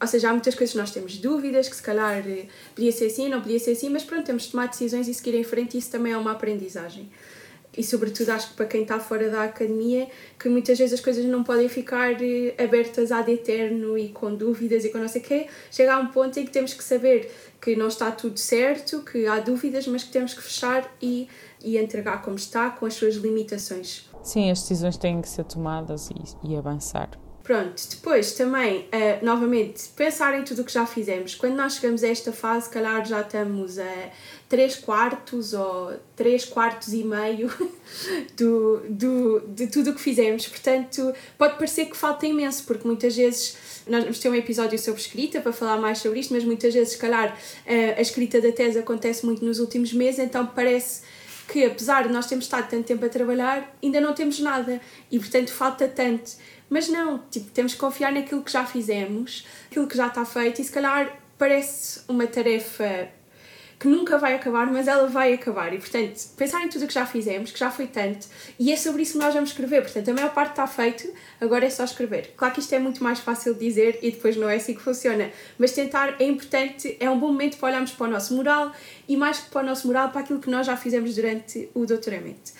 Ou 0.00 0.06
seja, 0.06 0.30
há 0.30 0.32
muitas 0.32 0.54
coisas 0.54 0.72
que 0.72 0.78
nós 0.78 0.90
temos 0.90 1.18
dúvidas, 1.18 1.68
que 1.68 1.76
se 1.76 1.82
calhar 1.82 2.26
eh, 2.26 2.46
podia 2.74 2.90
ser 2.90 3.06
assim, 3.06 3.28
não 3.28 3.40
podia 3.40 3.58
ser 3.58 3.72
assim, 3.72 3.90
mas 3.90 4.02
pronto, 4.02 4.24
temos 4.24 4.44
de 4.44 4.50
tomar 4.50 4.68
decisões 4.68 5.06
e 5.06 5.14
seguir 5.14 5.34
em 5.34 5.44
frente, 5.44 5.74
e 5.74 5.78
isso 5.78 5.90
também 5.90 6.12
é 6.12 6.16
uma 6.16 6.32
aprendizagem 6.32 7.10
e 7.76 7.82
sobretudo 7.82 8.30
acho 8.30 8.50
que 8.50 8.54
para 8.54 8.66
quem 8.66 8.82
está 8.82 8.98
fora 8.98 9.30
da 9.30 9.44
academia 9.44 10.08
que 10.38 10.48
muitas 10.48 10.78
vezes 10.78 10.94
as 10.94 11.00
coisas 11.00 11.24
não 11.24 11.42
podem 11.42 11.68
ficar 11.68 12.12
eh, 12.22 12.54
abertas 12.62 13.10
ad 13.10 13.30
eterno 13.30 13.98
e 13.98 14.08
com 14.10 14.34
dúvidas 14.34 14.84
e 14.84 14.90
com 14.90 14.98
não 14.98 15.08
sei 15.08 15.20
o 15.20 15.24
quê. 15.24 15.46
Chega 15.70 15.94
a 15.94 15.98
um 15.98 16.08
ponto 16.08 16.38
em 16.38 16.44
que 16.44 16.50
temos 16.50 16.74
que 16.74 16.84
saber 16.84 17.30
que 17.60 17.74
não 17.76 17.88
está 17.88 18.10
tudo 18.10 18.38
certo 18.38 19.02
que 19.02 19.26
há 19.26 19.40
dúvidas 19.40 19.86
mas 19.86 20.04
que 20.04 20.10
temos 20.10 20.34
que 20.34 20.42
fechar 20.42 20.94
e, 21.00 21.28
e 21.62 21.78
entregar 21.78 22.22
como 22.22 22.36
está 22.36 22.70
com 22.70 22.86
as 22.86 22.94
suas 22.94 23.16
limitações. 23.16 24.08
Sim, 24.22 24.50
as 24.50 24.60
decisões 24.60 24.96
têm 24.96 25.20
que 25.20 25.28
ser 25.28 25.44
tomadas 25.44 26.10
e, 26.10 26.50
e 26.50 26.56
avançar 26.56 27.10
Pronto, 27.44 27.74
depois 27.90 28.32
também, 28.32 28.88
uh, 28.88 29.22
novamente, 29.22 29.90
pensar 29.94 30.34
em 30.34 30.42
tudo 30.42 30.62
o 30.62 30.64
que 30.64 30.72
já 30.72 30.86
fizemos. 30.86 31.34
Quando 31.34 31.54
nós 31.56 31.74
chegamos 31.74 32.02
a 32.02 32.08
esta 32.08 32.32
fase, 32.32 32.70
calhar 32.70 33.04
já 33.04 33.20
estamos 33.20 33.78
a 33.78 34.10
3 34.48 34.76
quartos 34.76 35.52
ou 35.52 35.92
3 36.16 36.46
quartos 36.46 36.94
e 36.94 37.04
meio 37.04 37.52
do, 38.34 38.80
do, 38.88 39.40
de 39.40 39.66
tudo 39.66 39.90
o 39.90 39.94
que 39.94 40.00
fizemos. 40.00 40.48
Portanto, 40.48 41.12
pode 41.36 41.58
parecer 41.58 41.84
que 41.84 41.96
falta 41.98 42.26
imenso, 42.26 42.64
porque 42.64 42.88
muitas 42.88 43.14
vezes 43.14 43.58
nós 43.86 44.04
vamos 44.04 44.18
ter 44.18 44.30
um 44.30 44.34
episódio 44.34 44.78
sobre 44.78 45.02
escrita 45.02 45.42
para 45.42 45.52
falar 45.52 45.76
mais 45.76 45.98
sobre 45.98 46.20
isto, 46.20 46.32
mas 46.32 46.44
muitas 46.44 46.72
vezes, 46.72 46.96
calhar, 46.96 47.30
uh, 47.30 47.98
a 47.98 48.00
escrita 48.00 48.40
da 48.40 48.52
tese 48.52 48.78
acontece 48.78 49.26
muito 49.26 49.44
nos 49.44 49.58
últimos 49.58 49.92
meses, 49.92 50.18
então 50.18 50.46
parece 50.46 51.02
que 51.46 51.64
apesar 51.64 52.06
de 52.06 52.12
nós 52.12 52.26
termos 52.26 52.46
estado 52.46 52.70
tanto 52.70 52.84
tempo 52.84 53.04
a 53.04 53.08
trabalhar, 53.08 53.76
ainda 53.82 54.00
não 54.00 54.14
temos 54.14 54.40
nada 54.40 54.80
e 55.10 55.18
portanto 55.18 55.52
falta 55.52 55.86
tanto. 55.86 56.32
Mas 56.68 56.88
não, 56.88 57.18
tipo, 57.30 57.50
temos 57.50 57.74
que 57.74 57.80
confiar 57.80 58.12
naquilo 58.12 58.42
que 58.42 58.50
já 58.50 58.64
fizemos, 58.64 59.46
aquilo 59.70 59.86
que 59.86 59.96
já 59.96 60.06
está 60.06 60.24
feito 60.24 60.60
e 60.60 60.64
se 60.64 60.72
calhar 60.72 61.18
parece 61.38 62.00
uma 62.08 62.26
tarefa 62.26 63.08
que 63.84 63.88
nunca 63.88 64.16
vai 64.16 64.34
acabar, 64.34 64.66
mas 64.72 64.88
ela 64.88 65.06
vai 65.06 65.34
acabar. 65.34 65.74
E, 65.74 65.78
portanto, 65.78 66.18
pensar 66.38 66.64
em 66.64 66.70
tudo 66.70 66.86
o 66.86 66.88
que 66.88 66.94
já 66.94 67.04
fizemos, 67.04 67.52
que 67.52 67.58
já 67.58 67.70
foi 67.70 67.86
tanto, 67.86 68.26
e 68.58 68.72
é 68.72 68.76
sobre 68.76 69.02
isso 69.02 69.12
que 69.12 69.18
nós 69.18 69.34
vamos 69.34 69.50
escrever. 69.50 69.82
Portanto, 69.82 70.08
a 70.08 70.14
maior 70.14 70.32
parte 70.32 70.52
está 70.52 70.66
feito, 70.66 71.12
agora 71.38 71.66
é 71.66 71.68
só 71.68 71.84
escrever. 71.84 72.32
Claro 72.34 72.54
que 72.54 72.60
isto 72.60 72.74
é 72.74 72.78
muito 72.78 73.04
mais 73.04 73.20
fácil 73.20 73.52
de 73.52 73.60
dizer 73.60 73.98
e 74.00 74.10
depois 74.10 74.38
não 74.38 74.48
é 74.48 74.56
assim 74.56 74.72
que 74.72 74.80
funciona, 74.80 75.30
mas 75.58 75.72
tentar 75.72 76.18
é 76.18 76.24
importante, 76.24 76.96
é 76.98 77.10
um 77.10 77.20
bom 77.20 77.26
momento 77.26 77.58
para 77.58 77.68
olharmos 77.68 77.90
para 77.90 78.06
o 78.06 78.10
nosso 78.10 78.34
moral 78.34 78.72
e 79.06 79.18
mais 79.18 79.40
que 79.40 79.50
para 79.50 79.60
o 79.60 79.66
nosso 79.66 79.86
moral, 79.86 80.08
para 80.08 80.22
aquilo 80.22 80.40
que 80.40 80.48
nós 80.48 80.66
já 80.66 80.78
fizemos 80.78 81.14
durante 81.14 81.68
o 81.74 81.84
doutoramento. 81.84 82.52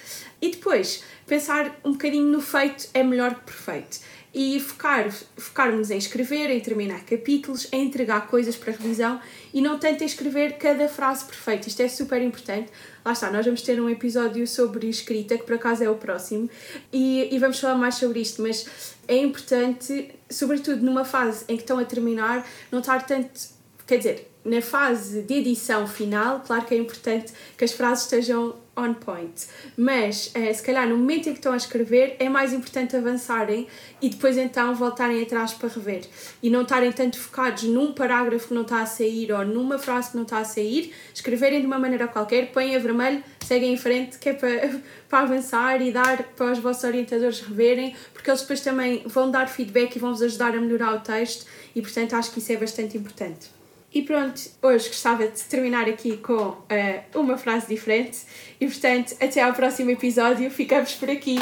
E 0.42 0.50
depois, 0.50 1.04
pensar 1.26 1.74
um 1.82 1.92
bocadinho 1.92 2.26
no 2.26 2.42
feito 2.42 2.86
é 2.92 3.02
melhor 3.02 3.34
que 3.36 3.44
perfeito 3.44 4.00
e 4.34 4.58
focar, 4.58 5.08
focarmos 5.36 5.92
em 5.92 5.96
escrever, 5.96 6.50
em 6.50 6.58
terminar 6.58 7.04
capítulos, 7.04 7.68
em 7.72 7.86
entregar 7.86 8.26
coisas 8.26 8.56
para 8.56 8.72
revisão 8.72 9.20
e 9.52 9.60
não 9.60 9.78
tanto 9.78 10.02
em 10.02 10.06
escrever 10.06 10.58
cada 10.58 10.88
frase 10.88 11.24
perfeita. 11.24 11.68
Isto 11.68 11.82
é 11.82 11.88
super 11.88 12.20
importante. 12.20 12.72
Lá 13.04 13.12
está, 13.12 13.30
nós 13.30 13.44
vamos 13.44 13.62
ter 13.62 13.80
um 13.80 13.88
episódio 13.88 14.44
sobre 14.48 14.88
escrita, 14.88 15.38
que 15.38 15.44
por 15.44 15.54
acaso 15.54 15.84
é 15.84 15.88
o 15.88 15.94
próximo, 15.94 16.50
e, 16.92 17.32
e 17.32 17.38
vamos 17.38 17.60
falar 17.60 17.76
mais 17.76 17.94
sobre 17.94 18.18
isto, 18.20 18.42
mas 18.42 18.66
é 19.06 19.16
importante, 19.18 20.10
sobretudo 20.28 20.82
numa 20.82 21.04
fase 21.04 21.44
em 21.46 21.56
que 21.56 21.62
estão 21.62 21.78
a 21.78 21.84
terminar, 21.84 22.44
não 22.72 22.80
estar 22.80 23.06
tanto. 23.06 23.53
Quer 23.86 23.98
dizer, 23.98 24.30
na 24.44 24.60
fase 24.60 25.22
de 25.22 25.34
edição 25.34 25.86
final, 25.86 26.40
claro 26.40 26.64
que 26.64 26.74
é 26.74 26.78
importante 26.78 27.32
que 27.56 27.64
as 27.64 27.72
frases 27.72 28.04
estejam 28.04 28.54
on 28.76 28.92
point, 28.94 29.46
mas 29.76 30.30
eh, 30.34 30.52
se 30.52 30.62
calhar 30.62 30.88
no 30.88 30.96
momento 30.96 31.28
em 31.28 31.32
que 31.32 31.38
estão 31.38 31.52
a 31.52 31.56
escrever 31.56 32.16
é 32.18 32.28
mais 32.28 32.52
importante 32.52 32.96
avançarem 32.96 33.68
e 34.02 34.08
depois 34.08 34.36
então 34.36 34.74
voltarem 34.74 35.22
atrás 35.22 35.52
para 35.52 35.68
rever. 35.68 36.02
E 36.42 36.50
não 36.50 36.62
estarem 36.62 36.90
tanto 36.92 37.18
focados 37.18 37.62
num 37.64 37.92
parágrafo 37.92 38.48
que 38.48 38.54
não 38.54 38.62
está 38.62 38.80
a 38.80 38.86
sair 38.86 39.32
ou 39.32 39.44
numa 39.44 39.78
frase 39.78 40.10
que 40.10 40.16
não 40.16 40.24
está 40.24 40.38
a 40.38 40.44
sair, 40.44 40.92
escreverem 41.14 41.60
de 41.60 41.66
uma 41.66 41.78
maneira 41.78 42.08
qualquer, 42.08 42.52
põem 42.52 42.74
a 42.74 42.78
vermelho, 42.78 43.22
seguem 43.44 43.72
em 43.72 43.76
frente, 43.76 44.18
que 44.18 44.30
é 44.30 44.32
para, 44.32 44.80
para 45.08 45.20
avançar 45.20 45.80
e 45.80 45.92
dar 45.92 46.22
para 46.34 46.52
os 46.52 46.58
vossos 46.58 46.84
orientadores 46.84 47.40
reverem, 47.40 47.94
porque 48.12 48.28
eles 48.28 48.40
depois 48.40 48.60
também 48.60 49.04
vão 49.06 49.30
dar 49.30 49.46
feedback 49.46 49.94
e 49.94 49.98
vão-vos 49.98 50.22
ajudar 50.22 50.54
a 50.54 50.60
melhorar 50.60 50.94
o 50.94 51.00
texto. 51.00 51.46
E 51.74 51.80
portanto 51.80 52.14
acho 52.14 52.32
que 52.32 52.40
isso 52.40 52.52
é 52.52 52.56
bastante 52.56 52.98
importante. 52.98 53.63
E 53.94 54.02
pronto, 54.02 54.42
hoje 54.60 54.88
gostava 54.88 55.24
de 55.28 55.40
terminar 55.42 55.88
aqui 55.88 56.16
com 56.16 56.34
uh, 56.34 56.58
uma 57.14 57.38
frase 57.38 57.68
diferente. 57.68 58.22
E 58.60 58.66
portanto, 58.66 59.14
até 59.22 59.40
ao 59.40 59.52
próximo 59.52 59.88
episódio. 59.90 60.50
Ficamos 60.50 60.94
por 60.94 61.08
aqui. 61.08 61.38